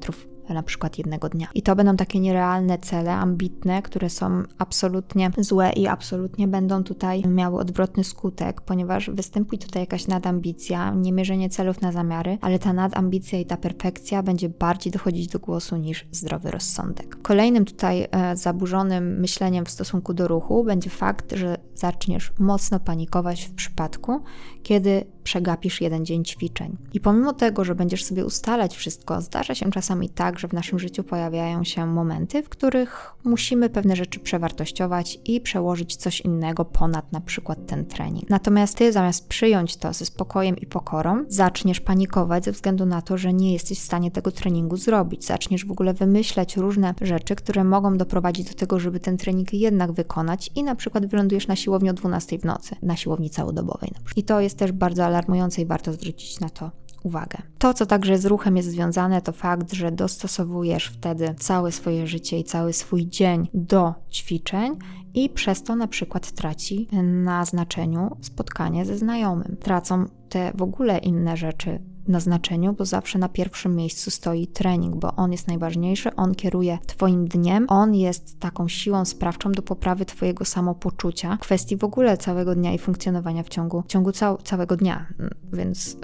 na 0.54 0.64
przykład 0.64 0.98
jednego 0.98 1.30
dnia. 1.30 1.48
I 1.56 1.62
to 1.62 1.76
będą 1.76 1.96
takie 1.96 2.20
nierealne 2.20 2.78
cele, 2.78 3.14
ambitne, 3.14 3.82
które 3.82 4.10
są 4.10 4.44
absolutnie 4.58 5.32
złe 5.38 5.72
i 5.72 5.88
absolutnie 5.88 6.48
będą 6.48 6.84
tutaj 6.84 7.24
miały 7.28 7.60
odwrotny 7.60 8.04
skutek, 8.04 8.62
ponieważ 8.62 9.10
występuje 9.10 9.60
tutaj 9.60 9.82
jakaś 9.82 10.08
nadambicja, 10.08 10.94
nie 10.94 11.14
mierzenie 11.14 11.50
celów 11.50 11.82
na 11.82 11.92
zamiary, 11.92 12.38
ale 12.42 12.60
ta 12.60 12.74
nadambicja 12.74 13.40
i 13.40 13.46
ta 13.46 13.58
perfekcja 13.58 14.24
będzie 14.24 14.50
bardziej 14.50 14.94
dochodzić 14.94 15.28
do 15.28 15.40
głosu 15.40 15.78
niż 15.78 16.06
zdrowy 16.12 16.52
rozsądek. 16.52 17.22
Kolejnym 17.22 17.66
tutaj 17.66 18.08
e, 18.12 18.38
zaburzonym 18.38 19.20
myśleniem 19.20 19.66
w 19.66 19.70
stosunku 19.70 20.14
do 20.14 20.28
ruchu 20.28 20.64
będzie 20.64 20.90
fakt, 20.90 21.36
że 21.36 21.58
zaczniesz 21.76 22.34
mocno 22.40 22.80
panikować 22.80 23.46
w 23.46 23.54
przypadku, 23.54 24.22
kiedy 24.70 25.06
przegapisz 25.24 25.82
jeden 25.82 26.06
dzień 26.06 26.24
ćwiczeń. 26.26 26.78
I 26.94 27.00
pomimo 27.00 27.34
tego, 27.34 27.64
że 27.64 27.76
będziesz 27.76 28.04
sobie 28.04 28.26
ustalać 28.26 28.78
wszystko, 28.78 29.22
zdarza 29.22 29.56
się 29.56 29.72
czasami 29.72 30.10
tak, 30.10 30.40
że 30.40 30.48
w 30.48 30.54
naszym 30.54 30.80
życiu 30.80 31.04
pojawiają 31.04 31.64
się 31.64 31.86
momenty, 31.86 32.44
w 32.44 32.50
których 32.50 33.14
musimy 33.24 33.70
pewne 33.70 33.96
rzeczy 33.96 34.20
przewartościować 34.20 35.20
i 35.26 35.42
przełożyć 35.42 35.96
coś 35.96 36.22
innego 36.22 36.66
ponad 36.66 37.12
na 37.12 37.22
przykład 37.22 37.66
ten 37.68 37.86
trening. 37.86 38.30
Natomiast 38.30 38.78
ty 38.78 38.92
zamiast 38.92 39.28
przyjąć 39.28 39.78
to 39.78 39.94
ze 39.94 40.06
spokojem 40.06 40.58
i 40.58 40.66
pokorą, 40.66 41.26
zaczniesz 41.28 41.80
panikować 41.80 42.46
ze 42.46 42.52
względu 42.52 42.86
na 42.86 43.02
to, 43.02 43.18
że 43.18 43.34
nie 43.34 43.54
jesteś 43.54 43.80
w 43.80 43.84
stanie 43.84 44.12
tego 44.12 44.32
treningu 44.32 44.78
zrobić. 44.78 45.26
Zaczniesz 45.26 45.66
w 45.66 45.72
ogóle 45.72 45.94
wymyślać 45.94 46.58
różne 46.58 46.94
rzeczy, 47.02 47.36
które 47.36 47.64
mogą 47.64 47.98
doprowadzić 47.98 48.48
do 48.50 48.54
tego, 48.54 48.80
żeby 48.80 49.00
ten 49.00 49.18
trening 49.18 49.54
jednak 49.54 49.92
wykonać 49.92 50.52
i 50.56 50.64
na 50.64 50.76
przykład 50.76 51.06
wylądujesz 51.06 51.48
na 51.48 51.56
siłowni 51.56 51.90
o 51.90 51.94
12 51.94 52.40
w 52.40 52.46
nocy, 52.46 52.76
na 52.82 52.96
siłowni 52.96 53.30
całodobowej. 53.30 53.92
I 54.16 54.24
to 54.24 54.42
jest 54.42 54.59
też 54.60 54.72
bardzo 54.72 55.06
alarmujące 55.06 55.62
i 55.62 55.66
warto 55.66 55.94
zwrócić 55.94 56.40
na 56.40 56.50
to 56.50 56.72
uwagę. 57.04 57.38
To, 57.58 57.74
co 57.74 57.86
także 57.86 58.18
z 58.18 58.26
ruchem 58.26 58.58
jest 58.58 58.70
związane, 58.70 59.22
to 59.22 59.32
fakt, 59.32 59.74
że 59.74 59.92
dostosowujesz 59.92 60.86
wtedy 60.86 61.36
całe 61.40 61.72
swoje 61.72 62.08
życie 62.08 62.40
i 62.40 62.44
cały 62.44 62.74
swój 62.74 63.08
dzień 63.08 63.48
do 63.54 63.94
ćwiczeń 64.12 64.78
i 65.14 65.30
przez 65.30 65.64
to 65.64 65.76
na 65.76 65.88
przykład 65.88 66.32
traci 66.32 66.88
na 67.04 67.46
znaczeniu 67.46 68.18
spotkanie 68.22 68.86
ze 68.86 68.98
znajomym. 68.98 69.58
Tracą 69.60 70.06
te 70.30 70.52
w 70.56 70.62
ogóle 70.62 70.98
inne 70.98 71.38
rzeczy 71.38 71.80
na 72.08 72.20
znaczeniu, 72.20 72.74
bo 72.74 72.86
zawsze 72.86 73.20
na 73.20 73.30
pierwszym 73.30 73.76
miejscu 73.76 74.12
stoi 74.12 74.48
trening, 74.48 74.96
bo 74.96 75.16
on 75.16 75.32
jest 75.32 75.48
najważniejszy, 75.48 76.16
on 76.16 76.36
kieruje 76.36 76.78
Twoim 76.88 77.28
dniem, 77.28 77.66
on 77.70 77.96
jest 77.96 78.40
taką 78.40 78.68
siłą 78.68 79.06
sprawczą 79.06 79.52
do 79.52 79.62
poprawy 79.62 80.06
Twojego 80.06 80.46
samopoczucia, 80.46 81.38
kwestii 81.38 81.78
w 81.78 81.84
ogóle 81.84 82.18
całego 82.18 82.56
dnia 82.56 82.74
i 82.74 82.78
funkcjonowania 82.78 83.44
w 83.44 83.50
ciągu, 83.50 83.82
w 83.82 83.88
ciągu 83.88 84.12
cał, 84.12 84.38
całego 84.38 84.78
dnia. 84.78 85.08
Więc. 85.54 85.98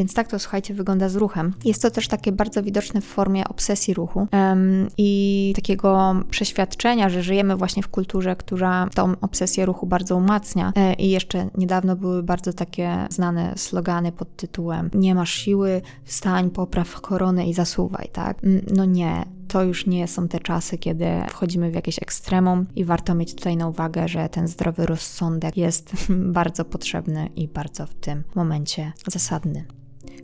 Więc 0.00 0.14
tak 0.14 0.28
to 0.28 0.38
słuchajcie, 0.38 0.74
wygląda 0.74 1.08
z 1.08 1.16
ruchem. 1.16 1.54
Jest 1.64 1.82
to 1.82 1.90
też 1.90 2.08
takie 2.08 2.32
bardzo 2.32 2.62
widoczne 2.62 3.00
w 3.00 3.04
formie 3.04 3.48
obsesji 3.48 3.94
ruchu 3.94 4.28
um, 4.32 4.88
i 4.98 5.52
takiego 5.56 6.14
przeświadczenia, 6.30 7.08
że 7.08 7.22
żyjemy 7.22 7.56
właśnie 7.56 7.82
w 7.82 7.88
kulturze, 7.88 8.36
która 8.36 8.88
tą 8.94 9.12
obsesję 9.20 9.66
ruchu 9.66 9.86
bardzo 9.86 10.16
umacnia. 10.16 10.72
E, 10.76 10.94
I 10.94 11.10
jeszcze 11.10 11.48
niedawno 11.58 11.96
były 11.96 12.22
bardzo 12.22 12.52
takie 12.52 13.06
znane 13.10 13.52
slogany 13.56 14.12
pod 14.12 14.36
tytułem 14.36 14.90
Nie 14.94 15.14
masz 15.14 15.30
siły, 15.30 15.82
wstań, 16.04 16.50
popraw 16.50 17.00
koronę 17.00 17.48
i 17.48 17.54
zasuwaj, 17.54 18.08
tak? 18.12 18.38
No 18.74 18.84
nie 18.84 19.24
to 19.48 19.62
już 19.64 19.86
nie 19.86 20.08
są 20.08 20.28
te 20.28 20.40
czasy, 20.40 20.78
kiedy 20.78 21.06
wchodzimy 21.28 21.70
w 21.70 21.74
jakieś 21.74 21.98
ekstremum 21.98 22.66
i 22.76 22.84
warto 22.84 23.14
mieć 23.14 23.34
tutaj 23.34 23.56
na 23.56 23.68
uwagę, 23.68 24.08
że 24.08 24.28
ten 24.28 24.48
zdrowy 24.48 24.86
rozsądek 24.86 25.56
jest 25.56 25.92
bardzo 26.40 26.64
potrzebny 26.64 27.30
i 27.36 27.48
bardzo 27.48 27.86
w 27.86 27.94
tym 27.94 28.22
momencie 28.34 28.92
zasadny. 29.06 29.79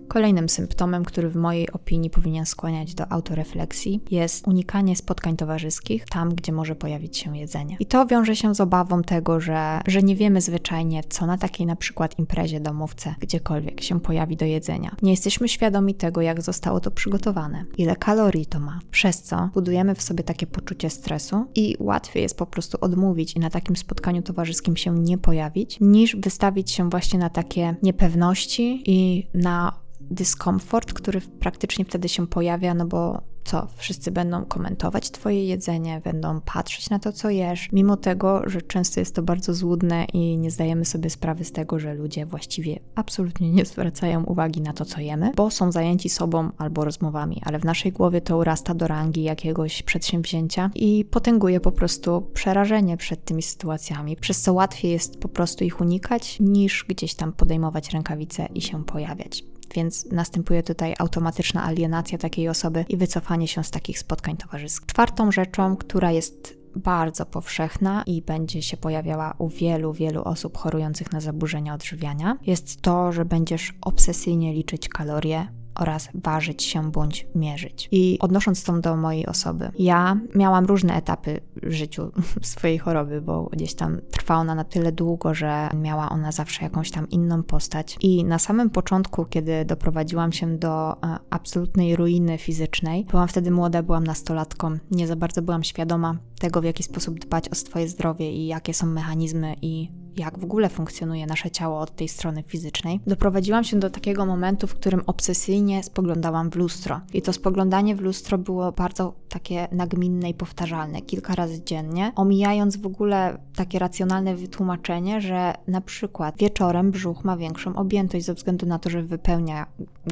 Kolejnym 0.08 0.48
symptomem, 0.48 1.04
który 1.04 1.28
w 1.28 1.36
mojej 1.36 1.70
opinii 1.72 2.10
powinien 2.10 2.46
skłaniać 2.46 2.94
do 2.94 3.12
autorefleksji, 3.12 4.00
jest 4.10 4.48
unikanie 4.48 4.96
spotkań 4.96 5.36
towarzyskich 5.36 6.04
tam, 6.04 6.34
gdzie 6.34 6.52
może 6.52 6.75
pojawić 6.75 7.16
się 7.18 7.36
jedzenie. 7.36 7.76
I 7.80 7.86
to 7.86 8.06
wiąże 8.06 8.36
się 8.36 8.54
z 8.54 8.60
obawą 8.60 9.02
tego, 9.02 9.40
że, 9.40 9.80
że 9.86 10.02
nie 10.02 10.16
wiemy 10.16 10.40
zwyczajnie, 10.40 11.04
co 11.08 11.26
na 11.26 11.38
takiej 11.38 11.66
na 11.66 11.76
przykład 11.76 12.18
imprezie, 12.18 12.60
domówce, 12.60 13.14
gdziekolwiek 13.20 13.82
się 13.82 14.00
pojawi 14.00 14.36
do 14.36 14.44
jedzenia. 14.44 14.96
Nie 15.02 15.10
jesteśmy 15.10 15.48
świadomi 15.48 15.94
tego, 15.94 16.20
jak 16.20 16.42
zostało 16.42 16.80
to 16.80 16.90
przygotowane, 16.90 17.64
ile 17.78 17.96
kalorii 17.96 18.46
to 18.46 18.60
ma, 18.60 18.80
przez 18.90 19.22
co 19.22 19.50
budujemy 19.54 19.94
w 19.94 20.02
sobie 20.02 20.25
takie 20.25 20.46
poczucie 20.46 20.90
stresu 20.90 21.46
i 21.54 21.76
łatwiej 21.80 22.22
jest 22.22 22.38
po 22.38 22.46
prostu 22.46 22.78
odmówić 22.80 23.36
i 23.36 23.40
na 23.40 23.50
takim 23.50 23.76
spotkaniu 23.76 24.22
towarzyskim 24.22 24.76
się 24.76 24.98
nie 24.98 25.18
pojawić, 25.18 25.78
niż 25.80 26.16
wystawić 26.16 26.70
się 26.70 26.90
właśnie 26.90 27.18
na 27.18 27.30
takie 27.30 27.75
niepewności 27.82 28.82
i 28.86 29.26
na 29.34 29.86
dyskomfort, 30.10 30.92
który 30.92 31.20
praktycznie 31.20 31.84
wtedy 31.84 32.08
się 32.08 32.26
pojawia, 32.26 32.75
no 32.75 32.86
bo 32.86 33.22
co? 33.46 33.66
Wszyscy 33.76 34.10
będą 34.10 34.44
komentować 34.44 35.10
Twoje 35.10 35.44
jedzenie, 35.44 36.00
będą 36.04 36.40
patrzeć 36.40 36.90
na 36.90 36.98
to, 36.98 37.12
co 37.12 37.30
jesz, 37.30 37.68
mimo 37.72 37.96
tego, 37.96 38.42
że 38.46 38.62
często 38.62 39.00
jest 39.00 39.14
to 39.14 39.22
bardzo 39.22 39.54
złudne 39.54 40.04
i 40.04 40.38
nie 40.38 40.50
zdajemy 40.50 40.84
sobie 40.84 41.10
sprawy 41.10 41.44
z 41.44 41.52
tego, 41.52 41.78
że 41.78 41.94
ludzie 41.94 42.26
właściwie 42.26 42.80
absolutnie 42.94 43.50
nie 43.50 43.64
zwracają 43.64 44.25
uwagi 44.25 44.60
na 44.60 44.72
to, 44.72 44.84
co 44.84 45.00
jemy, 45.00 45.32
bo 45.36 45.50
są 45.50 45.72
zajęci 45.72 46.08
sobą 46.08 46.50
albo 46.58 46.84
rozmowami, 46.84 47.42
ale 47.44 47.58
w 47.58 47.64
naszej 47.64 47.92
głowie 47.92 48.20
to 48.20 48.38
urasta 48.38 48.75
do 48.75 48.86
rangi 48.86 49.22
jakiegoś 49.22 49.82
przedsięwzięcia 49.82 50.70
i 50.75 51.04
potęguje 51.04 51.60
po 51.60 51.72
prostu 51.72 52.30
przerażenie 52.34 52.96
przed 52.96 53.25
tymi 53.25 53.42
sytuacjami, 53.42 54.16
przez 54.16 54.40
co 54.40 54.52
łatwiej 54.52 54.90
jest 54.92 55.18
po 55.18 55.28
prostu 55.28 55.64
ich 55.64 55.80
unikać, 55.80 56.36
niż 56.40 56.84
gdzieś 56.88 57.14
tam 57.14 57.32
podejmować 57.32 57.92
rękawice 57.92 58.48
i 58.54 58.60
się 58.60 58.84
pojawiać 58.84 59.55
więc 59.76 60.06
następuje 60.12 60.62
tutaj 60.62 60.95
automatyczna 60.99 61.64
alienacja 61.64 62.18
takiej 62.18 62.49
osoby 62.49 62.85
i 62.88 62.97
wycofanie 62.97 63.49
się 63.49 63.64
z 63.64 63.71
takich 63.71 63.99
spotkań 63.99 64.37
towarzyskich. 64.37 64.87
Czwartą 64.87 65.33
rzeczą, 65.33 65.76
która 65.76 66.12
jest 66.12 66.56
bardzo 66.76 67.26
powszechna 67.26 68.02
i 68.06 68.23
będzie 68.23 68.62
się 68.62 68.76
pojawiała 68.76 69.35
u 69.38 69.49
wielu, 69.49 69.92
wielu 69.92 70.23
osób 70.25 70.56
chorujących 70.56 71.12
na 71.12 71.21
zaburzenia 71.21 71.75
odżywiania, 71.75 72.38
jest 72.42 72.83
to, 72.83 73.12
że 73.12 73.25
będziesz 73.25 73.75
obsesyjnie 73.80 74.52
liczyć 74.52 74.88
kalorie, 74.88 75.47
oraz 75.78 76.09
ważyć 76.14 76.62
się 76.62 76.90
bądź 76.90 77.26
mierzyć. 77.35 77.88
I 77.92 78.18
odnosząc 78.21 78.64
to 78.64 78.78
do 78.80 78.97
mojej 78.97 79.26
osoby, 79.26 79.71
ja 79.78 80.21
miałam 80.35 80.64
różne 80.64 80.95
etapy 80.95 81.40
w 81.62 81.73
życiu 81.73 82.12
swojej 82.42 82.78
choroby, 82.78 83.21
bo 83.21 83.49
gdzieś 83.52 83.75
tam 83.75 84.00
trwała 84.11 84.40
ona 84.40 84.54
na 84.54 84.64
tyle 84.64 84.92
długo, 84.92 85.35
że 85.35 85.68
miała 85.75 86.09
ona 86.09 86.33
zawsze 86.33 86.64
jakąś 86.64 86.90
tam 86.90 87.11
inną 87.11 87.42
postać. 87.42 87.99
I 88.00 88.25
na 88.25 88.38
samym 88.38 88.71
początku, 88.71 89.25
kiedy 89.25 89.64
doprowadziłam 89.64 90.33
się 90.33 90.59
do 90.59 90.92
e, 90.92 91.18
absolutnej 91.30 91.97
ruiny 91.97 92.38
fizycznej, 92.38 93.04
byłam 93.11 93.28
wtedy 93.28 93.50
młoda, 93.50 93.83
byłam 93.83 94.04
nastolatką, 94.04 94.78
nie 94.90 95.06
za 95.06 95.16
bardzo 95.16 95.42
byłam 95.42 95.64
świadoma 95.64 96.16
tego, 96.38 96.61
w 96.61 96.64
jaki 96.64 96.83
sposób 96.83 97.18
dbać 97.18 97.49
o 97.49 97.54
swoje 97.54 97.88
zdrowie 97.88 98.33
i 98.33 98.47
jakie 98.47 98.75
są 98.75 98.87
mechanizmy 98.87 99.54
i 99.62 100.05
jak 100.16 100.38
w 100.38 100.44
ogóle 100.44 100.68
funkcjonuje 100.68 101.26
nasze 101.26 101.50
ciało 101.50 101.80
od 101.80 101.96
tej 101.96 102.08
strony 102.08 102.42
fizycznej, 102.42 103.00
doprowadziłam 103.06 103.64
się 103.64 103.78
do 103.78 103.90
takiego 103.90 104.26
momentu, 104.26 104.66
w 104.66 104.75
którym 104.75 105.02
obsesyjnie 105.06 105.82
spoglądałam 105.82 106.50
w 106.50 106.56
lustro. 106.56 107.00
I 107.12 107.23
to 107.23 107.32
spoglądanie 107.32 107.96
w 107.96 108.00
lustro 108.00 108.38
było 108.38 108.73
bardzo 108.73 109.14
takie 109.28 109.68
nagminne 109.73 110.30
i 110.30 110.35
powtarzalne, 110.35 111.02
kilka 111.02 111.35
razy 111.35 111.64
dziennie, 111.64 112.12
omijając 112.16 112.76
w 112.76 112.87
ogóle 112.87 113.38
takie 113.56 113.78
racjonalne 113.78 114.37
wytłumaczenie, 114.37 115.20
że 115.20 115.54
na 115.68 115.80
przykład 115.80 116.38
wieczorem 116.38 116.90
brzuch 116.90 117.25
ma 117.25 117.37
większą 117.37 117.76
objętość 117.76 118.25
ze 118.25 118.35
względu 118.35 118.66
na 118.66 118.78
to, 118.78 118.90
że 118.90 119.02
wypełnia 119.02 119.66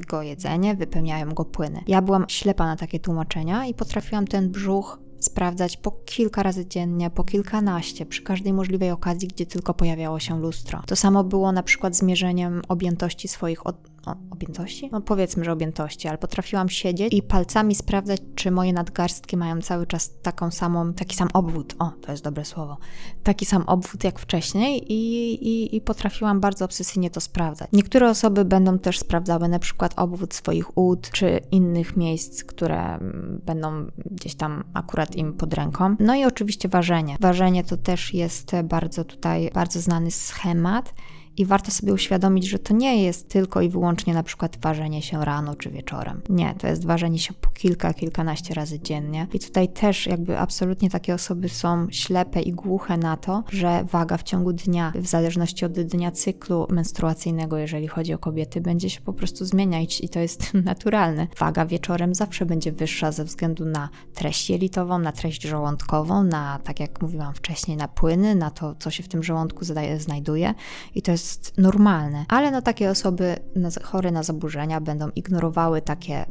go 0.08 0.22
jedzenie, 0.22 0.74
wypełniają 0.74 1.34
go 1.34 1.44
płyny. 1.44 1.80
Ja 1.86 2.02
byłam 2.02 2.24
ślepa 2.28 2.66
na 2.66 2.76
takie 2.76 3.00
tłumaczenia 3.00 3.66
i 3.66 3.74
potrafiłam 3.74 4.26
ten 4.26 4.50
brzuch 4.50 4.98
sprawdzać 5.18 5.76
po 5.76 5.90
kilka 5.90 6.42
razy 6.42 6.66
dziennie, 6.66 7.10
po 7.10 7.24
kilkanaście, 7.24 8.06
przy 8.06 8.22
każdej 8.22 8.52
możliwej 8.52 8.90
okazji, 8.90 9.28
gdzie 9.28 9.46
tylko 9.46 9.74
pojawiało 9.74 10.20
się 10.20 10.40
lustro. 10.40 10.82
To 10.86 10.96
samo 10.96 11.24
było 11.24 11.52
na 11.52 11.62
przykład 11.62 11.96
z 11.96 12.02
mierzeniem 12.02 12.62
objętości 12.68 13.28
swoich 13.28 13.66
od 13.66 13.93
o, 14.06 14.16
objętości? 14.30 14.88
No 14.92 15.00
powiedzmy, 15.00 15.44
że 15.44 15.52
objętości, 15.52 16.08
ale 16.08 16.18
potrafiłam 16.18 16.68
siedzieć 16.68 17.14
i 17.14 17.22
palcami 17.22 17.74
sprawdzać, 17.74 18.20
czy 18.34 18.50
moje 18.50 18.72
nadgarstki 18.72 19.36
mają 19.36 19.62
cały 19.62 19.86
czas 19.86 20.10
taką 20.22 20.50
samą, 20.50 20.92
taki 20.92 21.16
sam 21.16 21.28
obwód. 21.32 21.74
O, 21.78 21.92
to 22.00 22.12
jest 22.12 22.24
dobre 22.24 22.44
słowo. 22.44 22.76
Taki 23.22 23.44
sam 23.44 23.62
obwód 23.62 24.04
jak 24.04 24.18
wcześniej 24.18 24.92
i, 24.92 25.32
i, 25.48 25.76
i 25.76 25.80
potrafiłam 25.80 26.40
bardzo 26.40 26.64
obsesyjnie 26.64 27.10
to 27.10 27.20
sprawdzać. 27.20 27.68
Niektóre 27.72 28.10
osoby 28.10 28.44
będą 28.44 28.78
też 28.78 28.98
sprawdzały 28.98 29.48
na 29.48 29.58
przykład 29.58 29.94
obwód 29.96 30.34
swoich 30.34 30.78
ud, 30.78 31.10
czy 31.10 31.40
innych 31.50 31.96
miejsc, 31.96 32.44
które 32.44 32.94
mm, 32.94 33.40
będą 33.46 33.86
gdzieś 34.10 34.34
tam 34.34 34.64
akurat 34.74 35.16
im 35.16 35.32
pod 35.32 35.54
ręką. 35.54 35.96
No 36.00 36.14
i 36.14 36.24
oczywiście 36.24 36.68
ważenie. 36.68 37.16
Ważenie 37.20 37.64
to 37.64 37.76
też 37.76 38.14
jest 38.14 38.52
bardzo 38.64 39.04
tutaj, 39.04 39.50
bardzo 39.54 39.80
znany 39.80 40.10
schemat 40.10 40.94
i 41.36 41.44
warto 41.46 41.70
sobie 41.70 41.92
uświadomić, 41.92 42.48
że 42.48 42.58
to 42.58 42.74
nie 42.74 43.02
jest 43.02 43.28
tylko 43.28 43.60
i 43.60 43.68
wyłącznie 43.68 44.14
na 44.14 44.22
przykład 44.22 44.56
ważenie 44.60 45.02
się 45.02 45.24
rano 45.24 45.54
czy 45.54 45.70
wieczorem. 45.70 46.20
Nie, 46.28 46.54
to 46.58 46.66
jest 46.66 46.86
ważenie 46.86 47.18
się 47.18 47.34
po 47.34 47.50
kilka, 47.50 47.94
kilkanaście 47.94 48.54
razy 48.54 48.80
dziennie. 48.80 49.26
I 49.32 49.38
tutaj 49.38 49.68
też 49.68 50.06
jakby 50.06 50.38
absolutnie 50.38 50.90
takie 50.90 51.14
osoby 51.14 51.48
są 51.48 51.86
ślepe 51.90 52.42
i 52.42 52.52
głuche 52.52 52.96
na 52.96 53.16
to, 53.16 53.44
że 53.52 53.84
waga 53.92 54.16
w 54.16 54.22
ciągu 54.22 54.52
dnia, 54.52 54.92
w 54.94 55.06
zależności 55.06 55.64
od 55.64 55.72
dnia 55.72 56.10
cyklu 56.10 56.66
menstruacyjnego, 56.70 57.58
jeżeli 57.58 57.88
chodzi 57.88 58.14
o 58.14 58.18
kobiety, 58.18 58.60
będzie 58.60 58.90
się 58.90 59.00
po 59.00 59.12
prostu 59.12 59.44
zmieniać 59.44 60.00
i 60.00 60.08
to 60.08 60.20
jest 60.20 60.54
naturalne. 60.64 61.26
Waga 61.38 61.66
wieczorem 61.66 62.14
zawsze 62.14 62.46
będzie 62.46 62.72
wyższa 62.72 63.12
ze 63.12 63.24
względu 63.24 63.64
na 63.64 63.88
treść 64.14 64.50
jelitową, 64.50 64.98
na 64.98 65.12
treść 65.12 65.42
żołądkową, 65.42 66.24
na, 66.24 66.58
tak 66.64 66.80
jak 66.80 67.02
mówiłam 67.02 67.34
wcześniej, 67.34 67.76
na 67.76 67.88
płyny, 67.88 68.34
na 68.34 68.50
to, 68.50 68.74
co 68.78 68.90
się 68.90 69.02
w 69.02 69.08
tym 69.08 69.22
żołądku 69.22 69.64
znajduje. 69.98 70.54
I 70.94 71.02
to 71.02 71.10
jest 71.10 71.23
jest 71.24 71.58
normalne. 71.58 72.24
Ale 72.28 72.50
no 72.50 72.62
takie 72.62 72.90
osoby 72.90 73.36
chore 73.82 74.10
na 74.10 74.22
zaburzenia 74.22 74.80
będą 74.80 75.08
ignorowały 75.08 75.82
takie, 75.82 76.26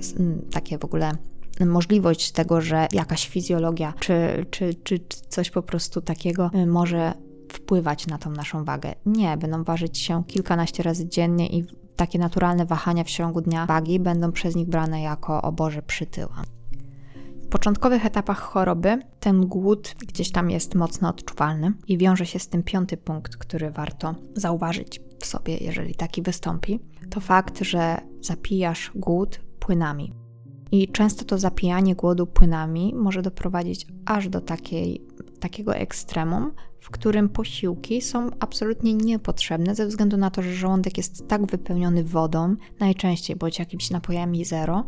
takie 0.51 0.77
w 0.77 0.85
ogóle 0.85 1.11
możliwość 1.65 2.31
tego, 2.31 2.61
że 2.61 2.87
jakaś 2.91 3.29
fizjologia 3.29 3.93
czy, 3.99 4.45
czy, 4.51 4.73
czy, 4.73 4.99
czy 4.99 5.19
coś 5.29 5.51
po 5.51 5.61
prostu 5.61 6.01
takiego 6.01 6.51
y, 6.55 6.65
może 6.65 7.13
wpływać 7.51 8.07
na 8.07 8.17
tą 8.17 8.31
naszą 8.31 8.63
wagę. 8.63 8.95
Nie, 9.05 9.37
będą 9.37 9.63
ważyć 9.63 9.97
się 9.97 10.23
kilkanaście 10.27 10.83
razy 10.83 11.07
dziennie 11.07 11.47
i 11.47 11.65
takie 11.95 12.19
naturalne 12.19 12.65
wahania 12.65 13.03
w 13.03 13.07
ciągu 13.07 13.41
dnia 13.41 13.65
wagi 13.65 13.99
będą 13.99 14.31
przez 14.31 14.55
nich 14.55 14.67
brane 14.67 15.01
jako 15.01 15.41
o 15.41 15.51
Boże 15.51 15.81
przytyła 15.81 16.43
początkowych 17.53 18.05
etapach 18.05 18.39
choroby 18.39 18.99
ten 19.19 19.45
głód 19.47 19.95
gdzieś 20.07 20.31
tam 20.31 20.49
jest 20.49 20.75
mocno 20.75 21.09
odczuwalny 21.09 21.73
i 21.87 21.97
wiąże 21.97 22.25
się 22.25 22.39
z 22.39 22.47
tym 22.47 22.63
piąty 22.63 22.97
punkt, 22.97 23.37
który 23.37 23.71
warto 23.71 24.15
zauważyć 24.35 25.01
w 25.19 25.25
sobie, 25.25 25.57
jeżeli 25.57 25.95
taki 25.95 26.21
wystąpi. 26.21 26.79
To 27.09 27.19
fakt, 27.19 27.63
że 27.63 27.97
zapijasz 28.21 28.91
głód 28.95 29.39
płynami. 29.59 30.13
I 30.71 30.87
często 30.87 31.25
to 31.25 31.37
zapijanie 31.37 31.95
głodu 31.95 32.27
płynami 32.27 32.93
może 32.95 33.21
doprowadzić 33.21 33.87
aż 34.05 34.29
do 34.29 34.41
takiej, 34.41 35.01
takiego 35.39 35.75
ekstremum, 35.75 36.51
w 36.79 36.89
którym 36.89 37.29
posiłki 37.29 38.01
są 38.01 38.29
absolutnie 38.39 38.93
niepotrzebne 38.93 39.75
ze 39.75 39.87
względu 39.87 40.17
na 40.17 40.31
to, 40.31 40.41
że 40.41 40.53
żołądek 40.53 40.97
jest 40.97 41.27
tak 41.27 41.45
wypełniony 41.45 42.03
wodą, 42.03 42.55
najczęściej 42.79 43.35
bądź 43.35 43.59
jakimiś 43.59 43.91
napojami 43.91 44.45
zero, 44.45 44.85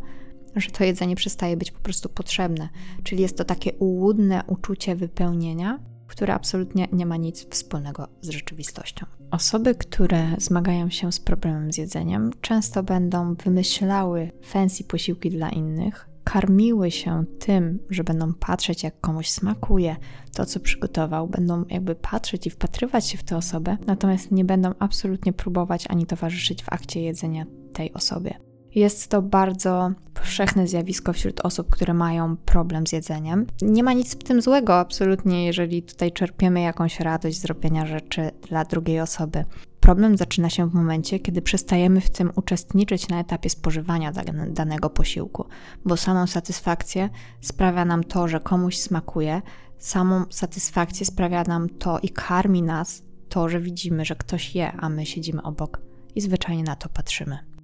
że 0.55 0.71
to 0.71 0.83
jedzenie 0.83 1.15
przestaje 1.15 1.57
być 1.57 1.71
po 1.71 1.79
prostu 1.79 2.09
potrzebne. 2.09 2.69
Czyli 3.03 3.21
jest 3.21 3.37
to 3.37 3.45
takie 3.45 3.73
ułudne 3.73 4.43
uczucie 4.47 4.95
wypełnienia, 4.95 5.79
które 6.07 6.33
absolutnie 6.33 6.87
nie 6.91 7.05
ma 7.05 7.17
nic 7.17 7.49
wspólnego 7.49 8.07
z 8.21 8.29
rzeczywistością. 8.29 9.05
Osoby, 9.31 9.75
które 9.75 10.35
zmagają 10.37 10.89
się 10.89 11.11
z 11.11 11.19
problemem 11.19 11.73
z 11.73 11.77
jedzeniem, 11.77 12.31
często 12.41 12.83
będą 12.83 13.35
wymyślały 13.35 14.31
fancy 14.43 14.83
posiłki 14.83 15.29
dla 15.29 15.49
innych, 15.49 16.09
karmiły 16.23 16.91
się 16.91 17.23
tym, 17.39 17.79
że 17.89 18.03
będą 18.03 18.33
patrzeć, 18.33 18.83
jak 18.83 19.01
komuś 19.01 19.29
smakuje 19.29 19.95
to, 20.33 20.45
co 20.45 20.59
przygotował, 20.59 21.27
będą 21.27 21.65
jakby 21.69 21.95
patrzeć 21.95 22.47
i 22.47 22.49
wpatrywać 22.49 23.07
się 23.07 23.17
w 23.17 23.23
tę 23.23 23.37
osobę, 23.37 23.77
natomiast 23.85 24.31
nie 24.31 24.45
będą 24.45 24.73
absolutnie 24.79 25.33
próbować 25.33 25.85
ani 25.89 26.05
towarzyszyć 26.05 26.63
w 26.63 26.73
akcie 26.73 27.01
jedzenia 27.01 27.45
tej 27.73 27.93
osobie. 27.93 28.54
Jest 28.75 29.07
to 29.07 29.21
bardzo 29.21 29.91
powszechne 30.13 30.67
zjawisko 30.67 31.13
wśród 31.13 31.41
osób, 31.41 31.69
które 31.69 31.93
mają 31.93 32.37
problem 32.37 32.87
z 32.87 32.91
jedzeniem. 32.91 33.45
Nie 33.61 33.83
ma 33.83 33.93
nic 33.93 34.15
w 34.15 34.23
tym 34.23 34.41
złego, 34.41 34.79
absolutnie, 34.79 35.45
jeżeli 35.45 35.83
tutaj 35.83 36.11
czerpiemy 36.11 36.61
jakąś 36.61 36.99
radość 36.99 37.39
z 37.39 37.45
robienia 37.45 37.85
rzeczy 37.85 38.31
dla 38.49 38.65
drugiej 38.65 38.99
osoby. 38.99 39.45
Problem 39.79 40.17
zaczyna 40.17 40.49
się 40.49 40.69
w 40.69 40.73
momencie, 40.73 41.19
kiedy 41.19 41.41
przestajemy 41.41 42.01
w 42.01 42.09
tym 42.09 42.31
uczestniczyć 42.35 43.07
na 43.09 43.19
etapie 43.19 43.49
spożywania 43.49 44.11
danego 44.47 44.89
posiłku, 44.89 45.45
bo 45.85 45.97
samą 45.97 46.27
satysfakcję 46.27 47.09
sprawia 47.41 47.85
nam 47.85 48.03
to, 48.03 48.27
że 48.27 48.39
komuś 48.39 48.77
smakuje, 48.77 49.41
samą 49.77 50.25
satysfakcję 50.29 51.05
sprawia 51.05 51.43
nam 51.43 51.69
to 51.69 51.99
i 51.99 52.09
karmi 52.09 52.61
nas 52.61 53.03
to, 53.29 53.49
że 53.49 53.59
widzimy, 53.59 54.05
że 54.05 54.15
ktoś 54.15 54.55
je, 54.55 54.71
a 54.71 54.89
my 54.89 55.05
siedzimy 55.05 55.41
obok 55.41 55.81
i 56.15 56.21
zwyczajnie 56.21 56.63
na 56.63 56.75
to 56.75 56.89
patrzymy. 56.89 57.54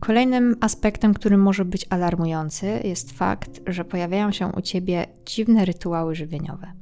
Kolejnym 0.00 0.56
aspektem, 0.60 1.14
który 1.14 1.36
może 1.36 1.64
być 1.64 1.86
alarmujący, 1.90 2.80
jest 2.84 3.12
fakt, 3.12 3.60
że 3.66 3.84
pojawiają 3.84 4.32
się 4.32 4.46
u 4.46 4.60
ciebie 4.60 5.06
dziwne 5.26 5.64
rytuały 5.64 6.14
żywieniowe. 6.14 6.72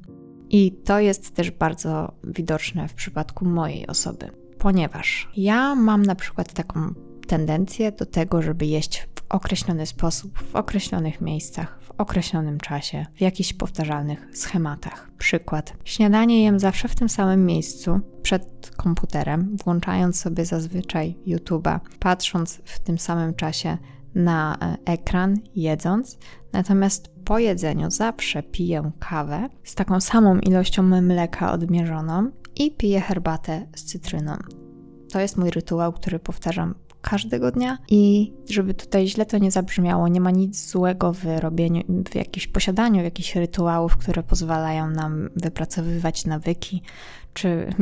I 0.51 0.73
to 0.73 1.01
jest 1.01 1.35
też 1.35 1.51
bardzo 1.51 2.13
widoczne 2.25 2.89
w 2.89 2.95
przypadku 2.95 3.45
mojej 3.45 3.87
osoby, 3.87 4.31
ponieważ 4.59 5.31
ja 5.37 5.75
mam 5.75 6.03
na 6.03 6.15
przykład 6.15 6.53
taką 6.53 6.95
tendencję 7.27 7.93
do 7.93 8.07
tego, 8.07 8.43
żeby 8.43 8.67
jeść 8.67 9.09
w 9.15 9.23
określony 9.29 9.87
sposób, 9.87 10.39
w 10.39 10.57
określonych 10.57 11.21
miejscach, 11.21 11.79
w 11.83 11.91
określonym 11.91 12.59
czasie, 12.59 13.07
w 13.15 13.21
jakichś 13.21 13.53
powtarzalnych 13.53 14.29
schematach. 14.33 15.11
Przykład. 15.19 15.75
Śniadanie 15.85 16.45
jem 16.45 16.59
zawsze 16.59 16.89
w 16.89 16.95
tym 16.95 17.09
samym 17.09 17.47
miejscu, 17.47 18.01
przed 18.23 18.58
komputerem, 18.79 19.57
włączając 19.65 20.21
sobie 20.21 20.45
zazwyczaj 20.45 21.17
YouTube'a, 21.27 21.81
patrząc 21.99 22.61
w 22.65 22.79
tym 22.79 22.99
samym 22.99 23.35
czasie 23.35 23.79
na 24.15 24.57
e, 24.63 24.77
ekran 24.93 25.37
jedząc, 25.55 26.19
natomiast 26.53 27.11
po 27.25 27.39
jedzeniu 27.39 27.91
zawsze 27.91 28.43
piję 28.43 28.91
kawę 28.99 29.49
z 29.65 29.75
taką 29.75 30.01
samą 30.01 30.39
ilością 30.39 30.83
mleka 30.83 31.53
odmierzoną 31.53 32.31
i 32.57 32.77
piję 32.77 33.01
herbatę 33.01 33.67
z 33.77 33.85
cytryną. 33.85 34.37
To 35.13 35.21
jest 35.21 35.37
mój 35.37 35.51
rytuał, 35.51 35.93
który 35.93 36.19
powtarzam 36.19 36.75
każdego 37.01 37.51
dnia 37.51 37.79
i 37.89 38.33
żeby 38.51 38.75
tutaj 38.75 39.09
źle 39.09 39.27
to 39.27 39.39
nie 39.39 39.51
zabrzmiało, 39.51 40.09
nie 40.09 40.21
ma 40.21 40.31
nic 40.31 40.71
złego 40.71 41.13
w 41.13 41.25
robieniu, 41.41 41.83
w 42.11 42.15
jakimś 42.15 42.47
posiadaniu 42.47 43.03
jakichś 43.03 43.37
rytuałów, 43.37 43.97
które 43.97 44.23
pozwalają 44.23 44.91
nam 44.91 45.31
wypracowywać 45.37 46.25
nawyki, 46.25 46.83
czy, 47.35 47.73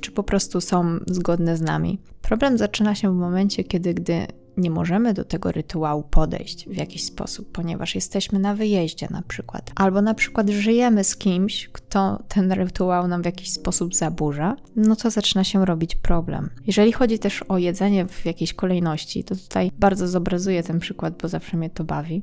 czy 0.00 0.10
po 0.10 0.22
prostu 0.22 0.60
są 0.60 0.98
zgodne 1.06 1.56
z 1.56 1.60
nami. 1.60 1.98
Problem 2.22 2.58
zaczyna 2.58 2.94
się 2.94 3.12
w 3.12 3.16
momencie, 3.16 3.64
kiedy 3.64 3.94
gdy 3.94 4.26
nie 4.56 4.70
możemy 4.70 5.14
do 5.14 5.24
tego 5.24 5.52
rytuału 5.52 6.02
podejść 6.02 6.68
w 6.68 6.76
jakiś 6.76 7.04
sposób, 7.04 7.52
ponieważ 7.52 7.94
jesteśmy 7.94 8.38
na 8.38 8.54
wyjeździe 8.54 9.06
na 9.10 9.22
przykład, 9.22 9.70
albo 9.76 10.02
na 10.02 10.14
przykład 10.14 10.50
żyjemy 10.50 11.04
z 11.04 11.16
kimś, 11.16 11.68
kto 11.72 12.22
ten 12.28 12.52
rytuał 12.52 13.08
nam 13.08 13.22
w 13.22 13.26
jakiś 13.26 13.52
sposób 13.52 13.94
zaburza, 13.94 14.56
no 14.76 14.96
to 14.96 15.10
zaczyna 15.10 15.44
się 15.44 15.64
robić 15.64 15.94
problem. 15.94 16.50
Jeżeli 16.66 16.92
chodzi 16.92 17.18
też 17.18 17.42
o 17.42 17.58
jedzenie 17.58 18.06
w 18.06 18.26
jakiejś 18.26 18.54
kolejności, 18.54 19.24
to 19.24 19.36
tutaj 19.36 19.70
bardzo 19.78 20.08
zobrazuję 20.08 20.62
ten 20.62 20.78
przykład, 20.80 21.14
bo 21.22 21.28
zawsze 21.28 21.56
mnie 21.56 21.70
to 21.70 21.84
bawi. 21.84 22.22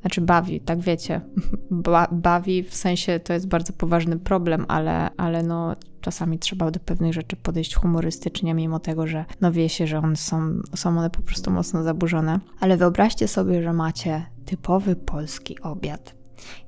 Znaczy 0.00 0.20
bawi, 0.20 0.60
tak 0.60 0.80
wiecie, 0.80 1.20
ba 1.70 2.08
bawi 2.12 2.62
w 2.62 2.74
sensie 2.74 3.20
to 3.20 3.32
jest 3.32 3.48
bardzo 3.48 3.72
poważny 3.72 4.18
problem, 4.18 4.64
ale, 4.68 5.10
ale 5.16 5.42
no 5.42 5.76
czasami 6.00 6.38
trzeba 6.38 6.70
do 6.70 6.80
pewnych 6.80 7.12
rzeczy 7.12 7.36
podejść 7.36 7.74
humorystycznie, 7.74 8.54
mimo 8.54 8.78
tego, 8.78 9.06
że 9.06 9.24
no 9.40 9.52
wie 9.52 9.68
się, 9.68 9.86
że 9.86 9.98
one 9.98 10.16
są, 10.16 10.60
są 10.76 10.98
one 10.98 11.10
po 11.10 11.22
prostu 11.22 11.50
mocno 11.50 11.82
zaburzone. 11.82 12.40
Ale 12.60 12.76
wyobraźcie 12.76 13.28
sobie, 13.28 13.62
że 13.62 13.72
macie 13.72 14.26
typowy 14.46 14.96
polski 14.96 15.60
obiad. 15.60 16.14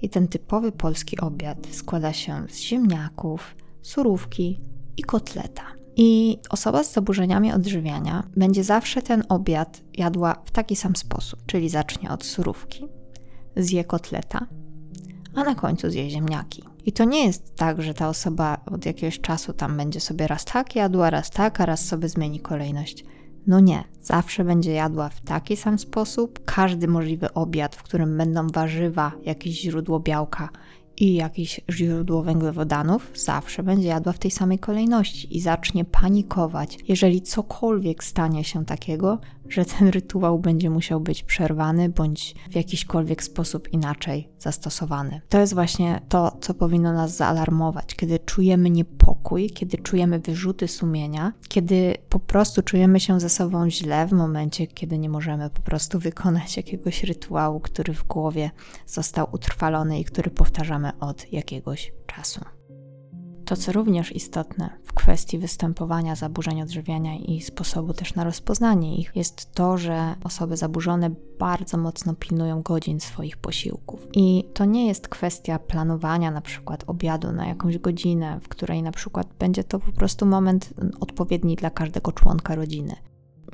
I 0.03 0.09
ten 0.09 0.29
typowy 0.29 0.73
polski 0.73 1.21
obiad 1.21 1.59
składa 1.71 2.13
się 2.13 2.45
z 2.49 2.59
ziemniaków, 2.59 3.57
surówki 3.83 4.61
i 4.97 5.03
kotleta. 5.03 5.63
I 5.97 6.39
osoba 6.51 6.85
z 6.85 6.93
zaburzeniami 6.93 7.53
odżywiania 7.53 8.23
będzie 8.37 8.65
zawsze 8.65 9.03
ten 9.03 9.23
obiad 9.29 9.83
jadła 9.95 10.43
w 10.45 10.51
taki 10.51 10.77
sam 10.77 10.97
sposób, 10.97 11.47
czyli 11.47 11.69
zacznie 11.69 12.11
od 12.11 12.25
surówki, 12.25 12.89
zje 13.57 13.85
kotleta, 13.85 14.47
a 15.35 15.45
na 15.45 15.55
końcu 15.55 15.91
zje 15.91 16.11
ziemniaki. 16.11 16.63
I 16.87 16.93
to 16.93 17.05
nie 17.05 17.27
jest 17.27 17.55
tak, 17.57 17.83
że 17.83 17.95
ta 17.95 18.09
osoba 18.09 18.57
od 18.67 18.87
jakiegoś 18.87 19.21
czasu 19.21 19.53
tam 19.53 19.77
będzie 19.77 20.01
sobie 20.01 20.27
raz 20.27 20.45
tak 20.45 20.77
jadła, 20.77 21.11
raz 21.11 21.31
tak, 21.31 21.61
a 21.61 21.67
raz 21.67 21.85
sobie 21.87 22.09
zmieni 22.09 22.41
kolejność. 22.41 23.05
No 23.47 23.61
nie, 23.61 23.85
zawsze 24.03 24.45
będzie 24.45 24.73
jadła 24.73 25.09
w 25.09 25.21
taki 25.21 25.57
sam 25.57 25.79
sposób. 25.79 26.45
Każdy 26.45 26.89
możliwy 26.89 27.35
obiad, 27.35 27.77
w 27.77 27.83
którym 27.83 28.19
będą 28.19 28.47
warzywa, 28.47 29.13
jakieś 29.23 29.61
źródło 29.61 30.01
białka 30.01 30.49
i 30.97 31.15
jakieś 31.15 31.61
źródło 31.71 32.23
węglowodanów, 32.23 33.11
zawsze 33.15 33.63
będzie 33.63 33.89
jadła 33.89 34.13
w 34.13 34.19
tej 34.19 34.31
samej 34.31 34.59
kolejności 34.59 35.37
i 35.37 35.41
zacznie 35.41 35.85
panikować, 35.85 36.79
jeżeli 36.89 37.23
cokolwiek 37.23 38.05
stanie 38.05 38.45
się 38.45 38.65
takiego, 38.65 39.19
że 39.49 39.65
ten 39.65 39.89
rytuał 39.89 40.39
będzie 40.39 40.71
musiał 40.71 41.01
być 41.01 41.23
przerwany 41.23 41.89
bądź 41.89 42.35
w 42.51 42.55
jakiśkolwiek 42.55 43.23
sposób 43.23 43.73
inaczej 43.73 44.29
zastosowany. 44.39 45.21
To 45.29 45.39
jest 45.39 45.55
właśnie 45.55 46.01
to, 46.09 46.37
co 46.41 46.55
powinno 46.55 46.93
nas 46.93 47.17
zaalarmować, 47.17 47.95
kiedy 47.95 48.19
czujemy 48.19 48.71
niepokój, 48.71 49.51
kiedy 49.51 49.79
czujemy 49.79 50.19
wyrzuty 50.19 50.69
sumienia, 50.69 51.33
kiedy 51.49 51.95
po 52.09 52.21
prostu 52.21 52.63
czujemy 52.63 53.01
się 53.01 53.21
ze 53.21 53.29
sobą 53.29 53.71
źle 53.71 54.07
w 54.07 54.13
momencie, 54.13 54.67
kiedy 54.67 54.99
nie 54.99 55.09
możemy 55.09 55.51
po 55.51 55.63
prostu 55.63 55.99
wykonać 55.99 56.57
jakiegoś 56.57 57.05
rytuału, 57.05 57.61
który 57.61 57.95
w 57.95 58.05
głowie 58.05 58.51
został 58.87 59.27
utrwalony 59.33 60.01
i 60.01 60.05
który 60.05 60.31
powtarzamy 60.31 60.99
od 61.01 61.33
jakiegoś 61.33 61.93
czasu. 62.07 62.41
To, 63.53 63.57
co 63.57 63.73
również 63.73 64.17
istotne 64.17 64.71
w 64.83 64.93
kwestii 64.93 65.39
występowania 65.39 66.15
zaburzeń 66.15 66.63
odżywiania 66.63 67.17
i 67.17 67.41
sposobu 67.41 67.93
też 67.93 68.15
na 68.15 68.25
rozpoznanie 68.25 68.97
ich, 68.97 69.13
jest 69.15 69.55
to, 69.55 69.79
że 69.79 70.15
osoby 70.25 70.57
zaburzone 70.57 71.11
bardzo 71.39 71.79
mocno 71.79 72.15
pilnują 72.15 72.63
godzin 72.63 73.01
swoich 73.01 73.37
posiłków. 73.37 74.07
I 74.13 74.45
to 74.55 74.65
nie 74.65 74.87
jest 74.87 75.09
kwestia 75.09 75.59
planowania 75.59 76.31
na 76.31 76.41
przykład 76.41 76.85
obiadu 76.87 77.33
na 77.33 77.49
jakąś 77.49 77.79
godzinę, 77.79 78.41
w 78.43 78.49
której 78.49 78.83
na 78.83 78.93
przykład 78.93 79.27
będzie 79.39 79.65
to 79.65 79.79
po 79.79 79.93
prostu 79.93 80.27
moment 80.27 80.75
odpowiedni 81.01 81.57
dla 81.57 81.71
każdego 81.71 82.13
członka 82.13 82.55
rodziny. 82.55 82.97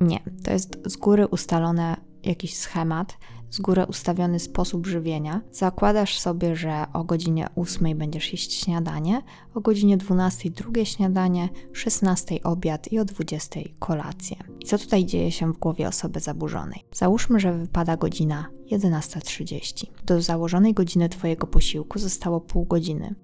Nie, 0.01 0.19
to 0.43 0.51
jest 0.51 0.79
z 0.85 0.97
góry 0.97 1.27
ustalone 1.27 1.97
jakiś 2.23 2.57
schemat, 2.57 3.17
z 3.49 3.59
góry 3.59 3.85
ustawiony 3.85 4.39
sposób 4.39 4.87
żywienia. 4.87 5.41
Zakładasz 5.51 6.19
sobie, 6.19 6.55
że 6.55 6.85
o 6.93 7.03
godzinie 7.03 7.47
8 7.55 7.97
będziesz 7.97 8.31
jeść 8.31 8.53
śniadanie, 8.53 9.21
o 9.53 9.61
godzinie 9.61 9.97
12 9.97 10.51
drugie 10.51 10.85
śniadanie, 10.85 11.49
16 11.73 12.43
obiad 12.43 12.91
i 12.91 12.99
o 12.99 13.05
20 13.05 13.59
kolację. 13.79 14.37
I 14.59 14.65
co 14.65 14.77
tutaj 14.77 15.05
dzieje 15.05 15.31
się 15.31 15.53
w 15.53 15.57
głowie 15.57 15.87
osoby 15.87 16.19
zaburzonej? 16.19 16.85
Załóżmy, 16.93 17.39
że 17.39 17.57
wypada 17.57 17.97
godzina 17.97 18.45
11.30. 18.71 19.85
Do 20.05 20.21
założonej 20.21 20.73
godziny 20.73 21.09
Twojego 21.09 21.47
posiłku 21.47 21.99
zostało 21.99 22.41
pół 22.41 22.65
godziny. 22.65 23.15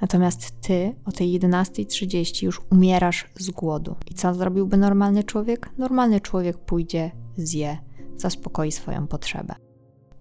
Natomiast 0.00 0.60
ty 0.60 0.94
o 1.04 1.12
tej 1.12 1.40
11.30 1.40 2.44
już 2.44 2.60
umierasz 2.72 3.26
z 3.38 3.50
głodu. 3.50 3.96
I 4.10 4.14
co 4.14 4.34
zrobiłby 4.34 4.76
normalny 4.76 5.24
człowiek? 5.24 5.70
Normalny 5.78 6.20
człowiek 6.20 6.58
pójdzie, 6.58 7.10
zje, 7.36 7.78
zaspokoi 8.16 8.72
swoją 8.72 9.06
potrzebę. 9.06 9.54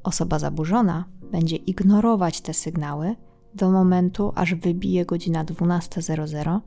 Osoba 0.04 0.40
zaburzona 0.40 1.06
będzie 1.32 1.56
ignorować 1.56 2.42
te 2.42 2.54
sygnały 2.54 3.16
do 3.54 3.72
momentu, 3.72 4.32
aż 4.36 4.56
wybije 4.56 5.06
godzina 5.06 5.46
12.00 5.46 6.60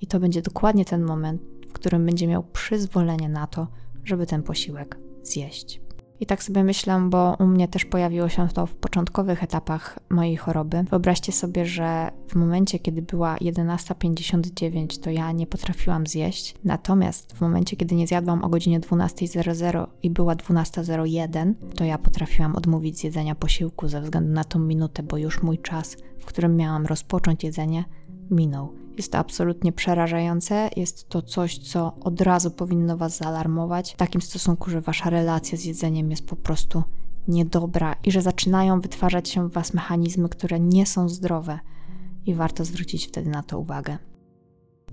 i 0.00 0.06
to 0.06 0.20
będzie 0.20 0.42
dokładnie 0.42 0.84
ten 0.84 1.02
moment, 1.02 1.42
w 1.68 1.72
którym 1.72 2.06
będzie 2.06 2.26
miał 2.26 2.42
przyzwolenie 2.44 3.28
na 3.28 3.46
to, 3.46 3.68
żeby 4.04 4.26
ten 4.26 4.42
posiłek 4.42 4.98
zjeść. 5.22 5.85
I 6.20 6.26
tak 6.26 6.42
sobie 6.42 6.64
myślę, 6.64 7.06
bo 7.10 7.36
u 7.38 7.46
mnie 7.46 7.68
też 7.68 7.84
pojawiło 7.84 8.28
się 8.28 8.48
to 8.48 8.66
w 8.66 8.74
początkowych 8.74 9.42
etapach 9.42 9.98
mojej 10.10 10.36
choroby. 10.36 10.82
Wyobraźcie 10.90 11.32
sobie, 11.32 11.66
że 11.66 12.10
w 12.28 12.34
momencie, 12.34 12.78
kiedy 12.78 13.02
była 13.02 13.36
11.59, 13.36 15.00
to 15.00 15.10
ja 15.10 15.32
nie 15.32 15.46
potrafiłam 15.46 16.06
zjeść. 16.06 16.54
Natomiast 16.64 17.32
w 17.32 17.40
momencie, 17.40 17.76
kiedy 17.76 17.94
nie 17.94 18.06
zjadłam 18.06 18.44
o 18.44 18.48
godzinie 18.48 18.80
12.00 18.80 19.86
i 20.02 20.10
była 20.10 20.34
12.01, 20.34 21.54
to 21.76 21.84
ja 21.84 21.98
potrafiłam 21.98 22.56
odmówić 22.56 22.98
zjedzenia 22.98 23.34
posiłku 23.34 23.88
ze 23.88 24.00
względu 24.00 24.32
na 24.32 24.44
tą 24.44 24.58
minutę, 24.58 25.02
bo 25.02 25.16
już 25.16 25.42
mój 25.42 25.58
czas, 25.58 25.96
w 26.18 26.24
którym 26.24 26.56
miałam 26.56 26.86
rozpocząć 26.86 27.44
jedzenie, 27.44 27.84
minął. 28.30 28.72
Jest 28.96 29.12
to 29.12 29.18
absolutnie 29.18 29.72
przerażające, 29.72 30.70
jest 30.76 31.08
to 31.08 31.22
coś, 31.22 31.58
co 31.58 31.92
od 32.00 32.20
razu 32.20 32.50
powinno 32.50 32.96
Was 32.96 33.16
zaalarmować 33.16 33.92
w 33.92 33.96
takim 33.96 34.20
stosunku, 34.20 34.70
że 34.70 34.80
Wasza 34.80 35.10
relacja 35.10 35.58
z 35.58 35.64
jedzeniem 35.64 36.10
jest 36.10 36.26
po 36.26 36.36
prostu 36.36 36.82
niedobra 37.28 37.96
i 38.04 38.10
że 38.10 38.22
zaczynają 38.22 38.80
wytwarzać 38.80 39.28
się 39.28 39.48
w 39.48 39.52
Was 39.52 39.74
mechanizmy, 39.74 40.28
które 40.28 40.60
nie 40.60 40.86
są 40.86 41.08
zdrowe 41.08 41.58
i 42.26 42.34
warto 42.34 42.64
zwrócić 42.64 43.06
wtedy 43.06 43.30
na 43.30 43.42
to 43.42 43.58
uwagę. 43.58 43.98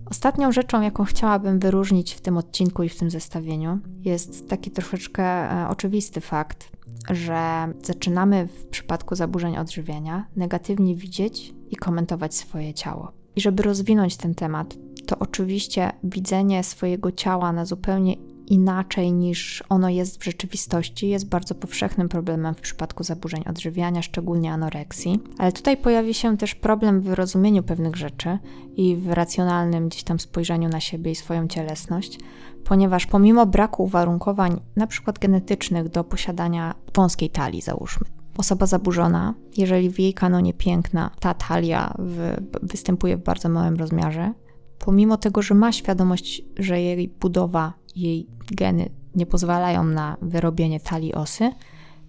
Ostatnią 0.06 0.52
rzeczą, 0.52 0.82
jaką 0.82 1.04
chciałabym 1.04 1.60
wyróżnić 1.60 2.14
w 2.14 2.22
tym 2.22 2.38
odcinku 2.38 2.84
i 2.84 2.90
w 2.90 2.98
tym 2.98 3.10
zestawieniu, 3.10 3.80
jest 4.02 4.50
taki 4.50 4.72
troszeczkę 4.72 5.24
e, 5.24 5.68
oczywisty 5.70 6.22
fakt, 6.22 6.72
że 7.10 7.68
zaczynamy 7.84 8.48
w 8.48 8.66
przypadku 8.66 9.16
zaburzeń 9.16 9.58
odżywiania 9.58 10.28
negatywnie 10.36 10.96
widzieć 10.96 11.54
i 11.70 11.76
komentować 11.76 12.36
swoje 12.36 12.74
ciało. 12.74 13.23
I 13.36 13.42
żeby 13.42 13.64
rozwinąć 13.64 14.18
ten 14.18 14.36
temat, 14.36 14.76
to 15.06 15.20
oczywiście 15.20 15.92
widzenie 16.04 16.64
swojego 16.64 17.12
ciała 17.12 17.52
na 17.52 17.66
zupełnie 17.66 18.16
inaczej 18.48 19.14
niż 19.14 19.64
ono 19.70 19.90
jest 19.90 20.22
w 20.22 20.24
rzeczywistości 20.24 21.10
jest 21.10 21.30
bardzo 21.30 21.56
powszechnym 21.56 22.10
problemem 22.10 22.56
w 22.56 22.62
przypadku 22.62 23.04
zaburzeń 23.04 23.44
odżywiania, 23.50 24.02
szczególnie 24.02 24.54
anoreksji. 24.54 25.20
Ale 25.38 25.52
tutaj 25.52 25.78
pojawi 25.78 26.14
się 26.14 26.38
też 26.38 26.56
problem 26.56 27.02
w 27.02 27.14
rozumieniu 27.14 27.64
pewnych 27.64 27.96
rzeczy 27.96 28.38
i 28.76 28.96
w 28.96 29.12
racjonalnym 29.12 29.90
gdzieś 29.90 30.04
tam 30.04 30.20
spojrzeniu 30.20 30.70
na 30.70 30.80
siebie 30.80 31.12
i 31.12 31.16
swoją 31.16 31.48
cielesność, 31.48 32.20
ponieważ 32.64 33.06
pomimo 33.06 33.46
braku 33.46 33.84
uwarunkowań, 33.84 34.60
na 34.76 34.88
przykład 34.88 35.20
genetycznych, 35.20 35.90
do 35.90 36.04
posiadania 36.04 36.76
wąskiej 36.96 37.30
talii, 37.30 37.62
załóżmy, 37.62 38.06
osoba 38.38 38.66
zaburzona, 38.66 39.34
jeżeli 39.58 39.90
w 39.90 40.00
jej 40.00 40.14
kanonie 40.14 40.54
piękna 40.54 41.12
ta 41.20 41.34
talia 41.34 41.94
w, 42.00 42.36
występuje 42.62 43.18
w 43.18 43.24
bardzo 43.24 43.50
małym 43.50 43.76
rozmiarze, 43.76 44.34
pomimo 44.80 45.18
tego, 45.18 45.42
że 45.42 45.54
ma 45.54 45.72
świadomość, 45.72 46.42
że 46.58 46.82
jej 46.82 47.08
budowa, 47.08 47.74
jej 47.96 48.28
geny 48.52 48.90
nie 49.16 49.26
pozwalają 49.26 49.84
na 49.84 50.18
wyrobienie 50.22 50.80
talii 50.80 51.14
osy, 51.14 51.52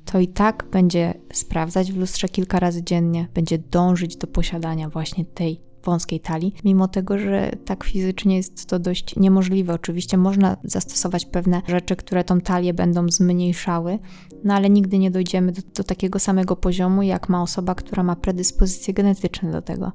to 0.04 0.20
i 0.20 0.28
tak 0.28 0.66
będzie 0.72 1.14
sprawdzać 1.32 1.92
w 1.92 1.96
lustrze 1.96 2.28
kilka 2.28 2.60
razy 2.60 2.82
dziennie, 2.82 3.28
będzie 3.34 3.58
dążyć 3.58 4.16
do 4.16 4.26
posiadania 4.26 4.88
właśnie 4.88 5.24
tej 5.24 5.60
wąskiej 5.84 6.20
talii, 6.20 6.54
mimo 6.64 6.88
tego, 6.88 7.18
że 7.18 7.50
tak 7.64 7.84
fizycznie 7.84 8.36
jest 8.36 8.66
to 8.66 8.78
dość 8.78 9.16
niemożliwe. 9.16 9.74
Oczywiście 9.74 10.16
można 10.16 10.56
zastosować 10.64 11.26
pewne 11.26 11.62
rzeczy, 11.68 11.96
które 11.96 12.24
tą 12.24 12.40
talię 12.40 12.74
będą 12.74 13.08
zmniejszały, 13.08 13.98
no 14.44 14.54
ale 14.54 14.70
nigdy 14.70 14.98
nie 14.98 15.10
dojdziemy 15.10 15.52
do, 15.52 15.62
do 15.76 15.84
takiego 15.84 16.18
samego 16.18 16.56
poziomu, 16.56 17.02
jak 17.02 17.28
ma 17.28 17.42
osoba, 17.42 17.74
która 17.74 18.02
ma 18.02 18.16
predyspozycje 18.16 18.94
genetyczne 18.94 19.52
do 19.52 19.62
tego 19.62 19.92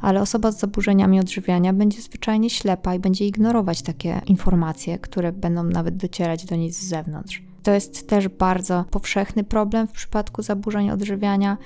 ale 0.00 0.20
osoba 0.20 0.52
z 0.52 0.58
zaburzeniami 0.58 1.20
odżywiania 1.20 1.72
będzie 1.72 2.02
zwyczajnie 2.02 2.50
ślepa 2.50 2.94
i 2.94 2.98
będzie 2.98 3.26
ignorować 3.26 3.82
takie 3.82 4.20
informacje, 4.26 4.98
które 4.98 5.32
będą 5.32 5.64
nawet 5.64 5.96
docierać 5.96 6.44
do 6.44 6.56
niej 6.56 6.72
z 6.72 6.82
zewnątrz. 6.82 7.42
To 7.62 7.72
jest 7.72 8.08
też 8.08 8.28
bardzo 8.28 8.84
powszechny 8.90 9.44
problem 9.44 9.86
w 9.86 9.92
przypadku 9.92 10.42
zaburzeń 10.42 10.90
odżywiania. 10.90 11.56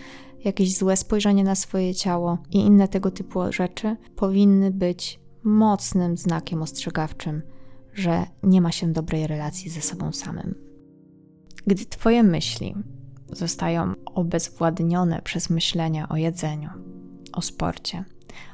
Jakieś 0.44 0.76
złe 0.76 0.96
spojrzenie 0.96 1.44
na 1.44 1.54
swoje 1.54 1.94
ciało 1.94 2.38
i 2.50 2.58
inne 2.58 2.88
tego 2.88 3.10
typu 3.10 3.52
rzeczy 3.52 3.96
powinny 4.16 4.70
być 4.70 5.20
mocnym 5.42 6.16
znakiem 6.16 6.62
ostrzegawczym, 6.62 7.42
że 7.94 8.26
nie 8.42 8.60
ma 8.60 8.72
się 8.72 8.92
dobrej 8.92 9.26
relacji 9.26 9.70
ze 9.70 9.80
sobą 9.80 10.12
samym. 10.12 10.54
Gdy 11.66 11.86
Twoje 11.86 12.22
myśli 12.22 12.74
zostają 13.32 13.94
obezwładnione 14.06 15.22
przez 15.22 15.50
myślenie 15.50 16.08
o 16.08 16.16
jedzeniu, 16.16 16.70
o 17.32 17.42
sporcie, 17.42 18.04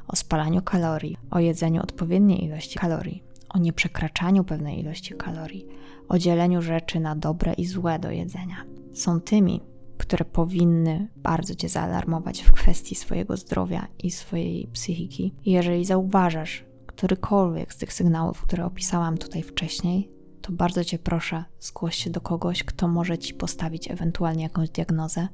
o 0.07 0.15
spalaniu 0.15 0.61
kalorii, 0.61 1.17
o 1.31 1.39
jedzeniu 1.39 1.81
odpowiedniej 1.81 2.45
ilości 2.45 2.79
kalorii, 2.79 3.23
o 3.49 3.59
nieprzekraczaniu 3.59 4.43
pewnej 4.43 4.79
ilości 4.79 5.13
kalorii, 5.13 5.67
o 6.09 6.17
dzieleniu 6.17 6.61
rzeczy 6.61 6.99
na 6.99 7.15
dobre 7.15 7.53
i 7.53 7.65
złe 7.65 7.99
do 7.99 8.11
jedzenia. 8.11 8.65
Są 8.93 9.21
tymi, 9.21 9.61
które 10.01 10.25
powinny 10.25 11.07
bardzo 11.15 11.55
Cię 11.55 11.69
zaalarmować 11.69 12.41
w 12.41 12.51
kwestii 12.51 12.95
swojego 12.95 13.37
zdrowia 13.37 13.87
i 13.99 14.11
swojej 14.11 14.67
psychiki. 14.67 15.33
Jeżeli 15.45 15.85
zauważasz 15.85 16.65
którykolwiek 16.85 17.73
z 17.73 17.77
tych 17.77 17.93
sygnałów, 17.93 18.41
które 18.41 18.65
opisałam 18.65 19.17
tutaj 19.17 19.43
wcześniej, 19.43 20.09
to 20.41 20.51
bardzo 20.51 20.83
Cię 20.83 20.99
proszę, 20.99 21.43
zgłoś 21.59 21.95
się 21.95 22.09
do 22.09 22.21
kogoś, 22.21 22.63
kto 22.63 22.87
może 22.87 23.17
Ci 23.17 23.33
postawić 23.33 23.91
ewentualnie 23.91 24.43
jakąś 24.43 24.69
diagnozę 24.69 25.27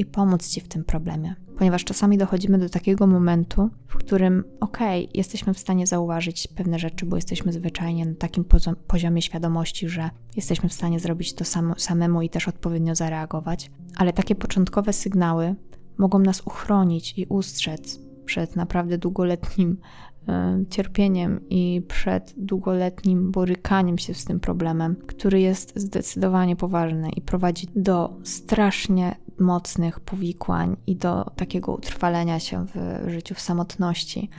i 0.00 0.04
pomóc 0.04 0.48
Ci 0.48 0.60
w 0.60 0.68
tym 0.68 0.84
problemie. 0.84 1.34
Ponieważ 1.58 1.84
czasami 1.84 2.18
dochodzimy 2.18 2.58
do 2.58 2.68
takiego 2.68 3.06
momentu, 3.06 3.70
w 3.86 3.96
którym 3.96 4.44
okej, 4.60 5.04
okay, 5.04 5.16
jesteśmy 5.18 5.54
w 5.54 5.58
stanie 5.58 5.86
zauważyć 5.86 6.48
pewne 6.48 6.78
rzeczy, 6.78 7.06
bo 7.06 7.16
jesteśmy 7.16 7.52
zwyczajnie 7.52 8.06
na 8.06 8.14
takim 8.14 8.44
poziomie 8.86 9.22
świadomości, 9.22 9.88
że 9.88 10.10
jesteśmy 10.36 10.68
w 10.68 10.72
stanie 10.72 11.00
zrobić 11.00 11.34
to 11.34 11.44
samemu 11.76 12.22
i 12.22 12.28
też 12.28 12.48
odpowiednio 12.48 12.94
zareagować, 12.94 13.70
ale 13.96 14.12
takie 14.12 14.34
początkowe 14.34 14.92
sygnały 14.92 15.54
mogą 15.98 16.18
nas 16.18 16.40
uchronić 16.40 17.18
i 17.18 17.26
ustrzec 17.26 18.00
przed 18.24 18.56
naprawdę 18.56 18.98
długoletnim 18.98 19.78
e, 20.28 20.64
cierpieniem 20.70 21.40
i 21.50 21.82
przed 21.88 22.34
długoletnim 22.36 23.30
borykaniem 23.30 23.98
się 23.98 24.14
z 24.14 24.24
tym 24.24 24.40
problemem, 24.40 24.96
który 25.06 25.40
jest 25.40 25.72
zdecydowanie 25.76 26.56
poważny 26.56 27.10
i 27.16 27.20
prowadzi 27.20 27.66
do 27.76 28.14
strasznie 28.24 29.16
mocnych 29.40 30.00
powikłań 30.00 30.76
i 30.86 30.96
do 30.96 31.24
takiego 31.24 31.72
utrwalenia 31.72 32.40
się 32.40 32.66
w 32.66 33.10
życiu 33.10 33.34
w 33.34 33.40
samotności 33.40 34.30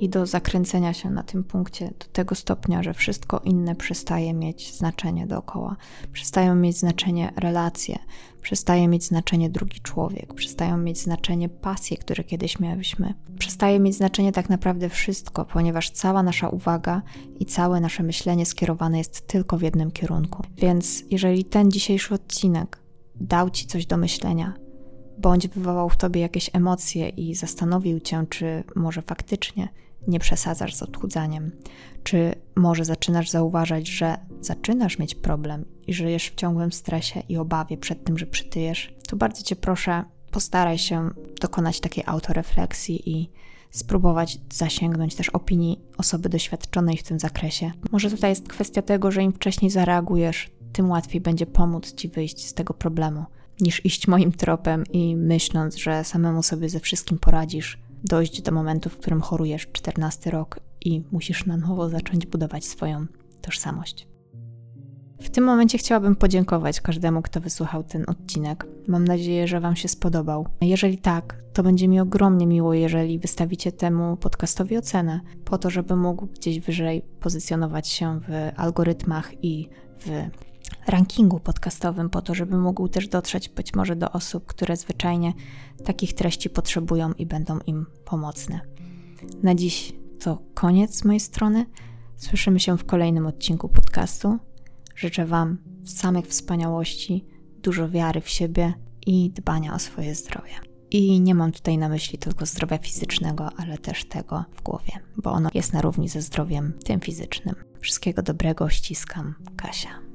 i 0.00 0.08
do 0.08 0.26
zakręcenia 0.26 0.92
się 0.92 1.10
na 1.10 1.22
tym 1.22 1.44
punkcie 1.44 1.86
do 1.98 2.06
tego 2.12 2.34
stopnia, 2.34 2.82
że 2.82 2.94
wszystko 2.94 3.40
inne 3.44 3.74
przestaje 3.74 4.34
mieć 4.34 4.74
znaczenie 4.74 5.26
dookoła. 5.26 5.76
Przestają 6.12 6.54
mieć 6.54 6.78
znaczenie 6.78 7.32
relacje, 7.36 7.98
przestaje 8.42 8.88
mieć 8.88 9.04
znaczenie 9.04 9.50
drugi 9.50 9.80
człowiek, 9.80 10.34
przestają 10.34 10.76
mieć 10.76 10.98
znaczenie 10.98 11.48
pasje, 11.48 11.96
które 11.96 12.24
kiedyś 12.24 12.60
mieliśmy. 12.60 13.14
Przestaje 13.38 13.80
mieć 13.80 13.96
znaczenie 13.96 14.32
tak 14.32 14.48
naprawdę 14.48 14.88
wszystko, 14.88 15.44
ponieważ 15.44 15.90
cała 15.90 16.22
nasza 16.22 16.48
uwaga 16.48 17.02
i 17.40 17.46
całe 17.46 17.80
nasze 17.80 18.02
myślenie 18.02 18.46
skierowane 18.46 18.98
jest 18.98 19.26
tylko 19.26 19.58
w 19.58 19.62
jednym 19.62 19.90
kierunku. 19.90 20.42
Więc 20.56 21.04
jeżeli 21.10 21.44
ten 21.44 21.70
dzisiejszy 21.70 22.14
odcinek 22.14 22.79
dał 23.20 23.50
ci 23.50 23.66
coś 23.66 23.86
do 23.86 23.96
myślenia, 23.96 24.54
bądź 25.18 25.48
wywołał 25.48 25.88
w 25.88 25.96
tobie 25.96 26.20
jakieś 26.20 26.50
emocje 26.52 27.08
i 27.08 27.34
zastanowił 27.34 28.00
cię, 28.00 28.24
czy 28.28 28.64
może 28.76 29.02
faktycznie 29.02 29.68
nie 30.08 30.18
przesadzasz 30.18 30.74
z 30.74 30.82
odchudzaniem, 30.82 31.50
czy 32.02 32.34
może 32.56 32.84
zaczynasz 32.84 33.30
zauważać, 33.30 33.88
że 33.88 34.16
zaczynasz 34.40 34.98
mieć 34.98 35.14
problem 35.14 35.64
i 35.86 35.94
żyjesz 35.94 36.26
w 36.26 36.34
ciągłym 36.34 36.72
stresie 36.72 37.22
i 37.28 37.36
obawie 37.36 37.76
przed 37.76 38.04
tym, 38.04 38.18
że 38.18 38.26
przytyjesz, 38.26 38.94
to 39.08 39.16
bardzo 39.16 39.42
cię 39.42 39.56
proszę, 39.56 40.04
postaraj 40.30 40.78
się 40.78 41.10
dokonać 41.40 41.80
takiej 41.80 42.04
autorefleksji 42.06 43.10
i 43.10 43.30
spróbować 43.70 44.38
zasięgnąć 44.52 45.14
też 45.14 45.28
opinii 45.28 45.80
osoby 45.98 46.28
doświadczonej 46.28 46.96
w 46.96 47.02
tym 47.02 47.18
zakresie. 47.18 47.72
Może 47.92 48.10
tutaj 48.10 48.30
jest 48.30 48.48
kwestia 48.48 48.82
tego, 48.82 49.10
że 49.10 49.22
im 49.22 49.32
wcześniej 49.32 49.70
zareagujesz, 49.70 50.50
tym 50.72 50.90
łatwiej 50.90 51.20
będzie 51.20 51.46
pomóc 51.46 51.94
ci 51.94 52.08
wyjść 52.08 52.46
z 52.46 52.54
tego 52.54 52.74
problemu, 52.74 53.24
niż 53.60 53.84
iść 53.84 54.08
moim 54.08 54.32
tropem 54.32 54.84
i 54.92 55.16
myśląc, 55.16 55.76
że 55.76 56.04
samemu 56.04 56.42
sobie 56.42 56.68
ze 56.68 56.80
wszystkim 56.80 57.18
poradzisz, 57.18 57.78
dojść 58.04 58.42
do 58.42 58.52
momentu, 58.52 58.90
w 58.90 58.96
którym 58.96 59.20
chorujesz 59.20 59.66
14 59.72 60.30
rok 60.30 60.60
i 60.80 61.02
musisz 61.12 61.46
na 61.46 61.56
nowo 61.56 61.88
zacząć 61.88 62.26
budować 62.26 62.64
swoją 62.64 63.06
tożsamość. 63.40 64.10
W 65.20 65.30
tym 65.30 65.44
momencie 65.44 65.78
chciałabym 65.78 66.16
podziękować 66.16 66.80
każdemu, 66.80 67.22
kto 67.22 67.40
wysłuchał 67.40 67.84
ten 67.84 68.04
odcinek. 68.06 68.66
Mam 68.88 69.04
nadzieję, 69.04 69.48
że 69.48 69.60
Wam 69.60 69.76
się 69.76 69.88
spodobał. 69.88 70.46
Jeżeli 70.60 70.98
tak, 70.98 71.42
to 71.52 71.62
będzie 71.62 71.88
mi 71.88 72.00
ogromnie 72.00 72.46
miło, 72.46 72.74
jeżeli 72.74 73.18
wystawicie 73.18 73.72
temu 73.72 74.16
podcastowi 74.16 74.76
ocenę, 74.76 75.20
po 75.44 75.58
to, 75.58 75.70
żeby 75.70 75.96
mógł 75.96 76.26
gdzieś 76.26 76.60
wyżej 76.60 77.02
pozycjonować 77.20 77.88
się 77.88 78.20
w 78.20 78.50
algorytmach 78.56 79.44
i 79.44 79.68
w 79.98 80.10
rankingu 80.86 81.40
podcastowym, 81.40 82.10
po 82.10 82.22
to, 82.22 82.34
żeby 82.34 82.58
mógł 82.58 82.88
też 82.88 83.08
dotrzeć 83.08 83.48
być 83.48 83.74
może 83.74 83.96
do 83.96 84.12
osób, 84.12 84.46
które 84.46 84.76
zwyczajnie 84.76 85.32
takich 85.84 86.14
treści 86.14 86.50
potrzebują 86.50 87.12
i 87.12 87.26
będą 87.26 87.58
im 87.66 87.86
pomocne. 88.04 88.60
Na 89.42 89.54
dziś 89.54 89.92
to 90.20 90.42
koniec 90.54 90.94
z 90.96 91.04
mojej 91.04 91.20
strony. 91.20 91.66
Słyszymy 92.16 92.60
się 92.60 92.78
w 92.78 92.84
kolejnym 92.84 93.26
odcinku 93.26 93.68
podcastu. 93.68 94.38
Życzę 94.96 95.26
Wam 95.26 95.58
samych 95.84 96.26
wspaniałości, 96.26 97.24
dużo 97.62 97.88
wiary 97.88 98.20
w 98.20 98.28
siebie 98.28 98.74
i 99.06 99.30
dbania 99.30 99.74
o 99.74 99.78
swoje 99.78 100.14
zdrowie. 100.14 100.52
I 100.90 101.20
nie 101.20 101.34
mam 101.34 101.52
tutaj 101.52 101.78
na 101.78 101.88
myśli 101.88 102.18
tylko 102.18 102.46
zdrowia 102.46 102.78
fizycznego, 102.78 103.50
ale 103.56 103.78
też 103.78 104.04
tego 104.04 104.44
w 104.54 104.62
głowie, 104.62 104.92
bo 105.16 105.32
ono 105.32 105.50
jest 105.54 105.72
na 105.72 105.80
równi 105.80 106.08
ze 106.08 106.22
zdrowiem 106.22 106.72
tym 106.84 107.00
fizycznym. 107.00 107.54
Wszystkiego 107.80 108.22
dobrego 108.22 108.68
ściskam, 108.68 109.34
Kasia. 109.56 110.09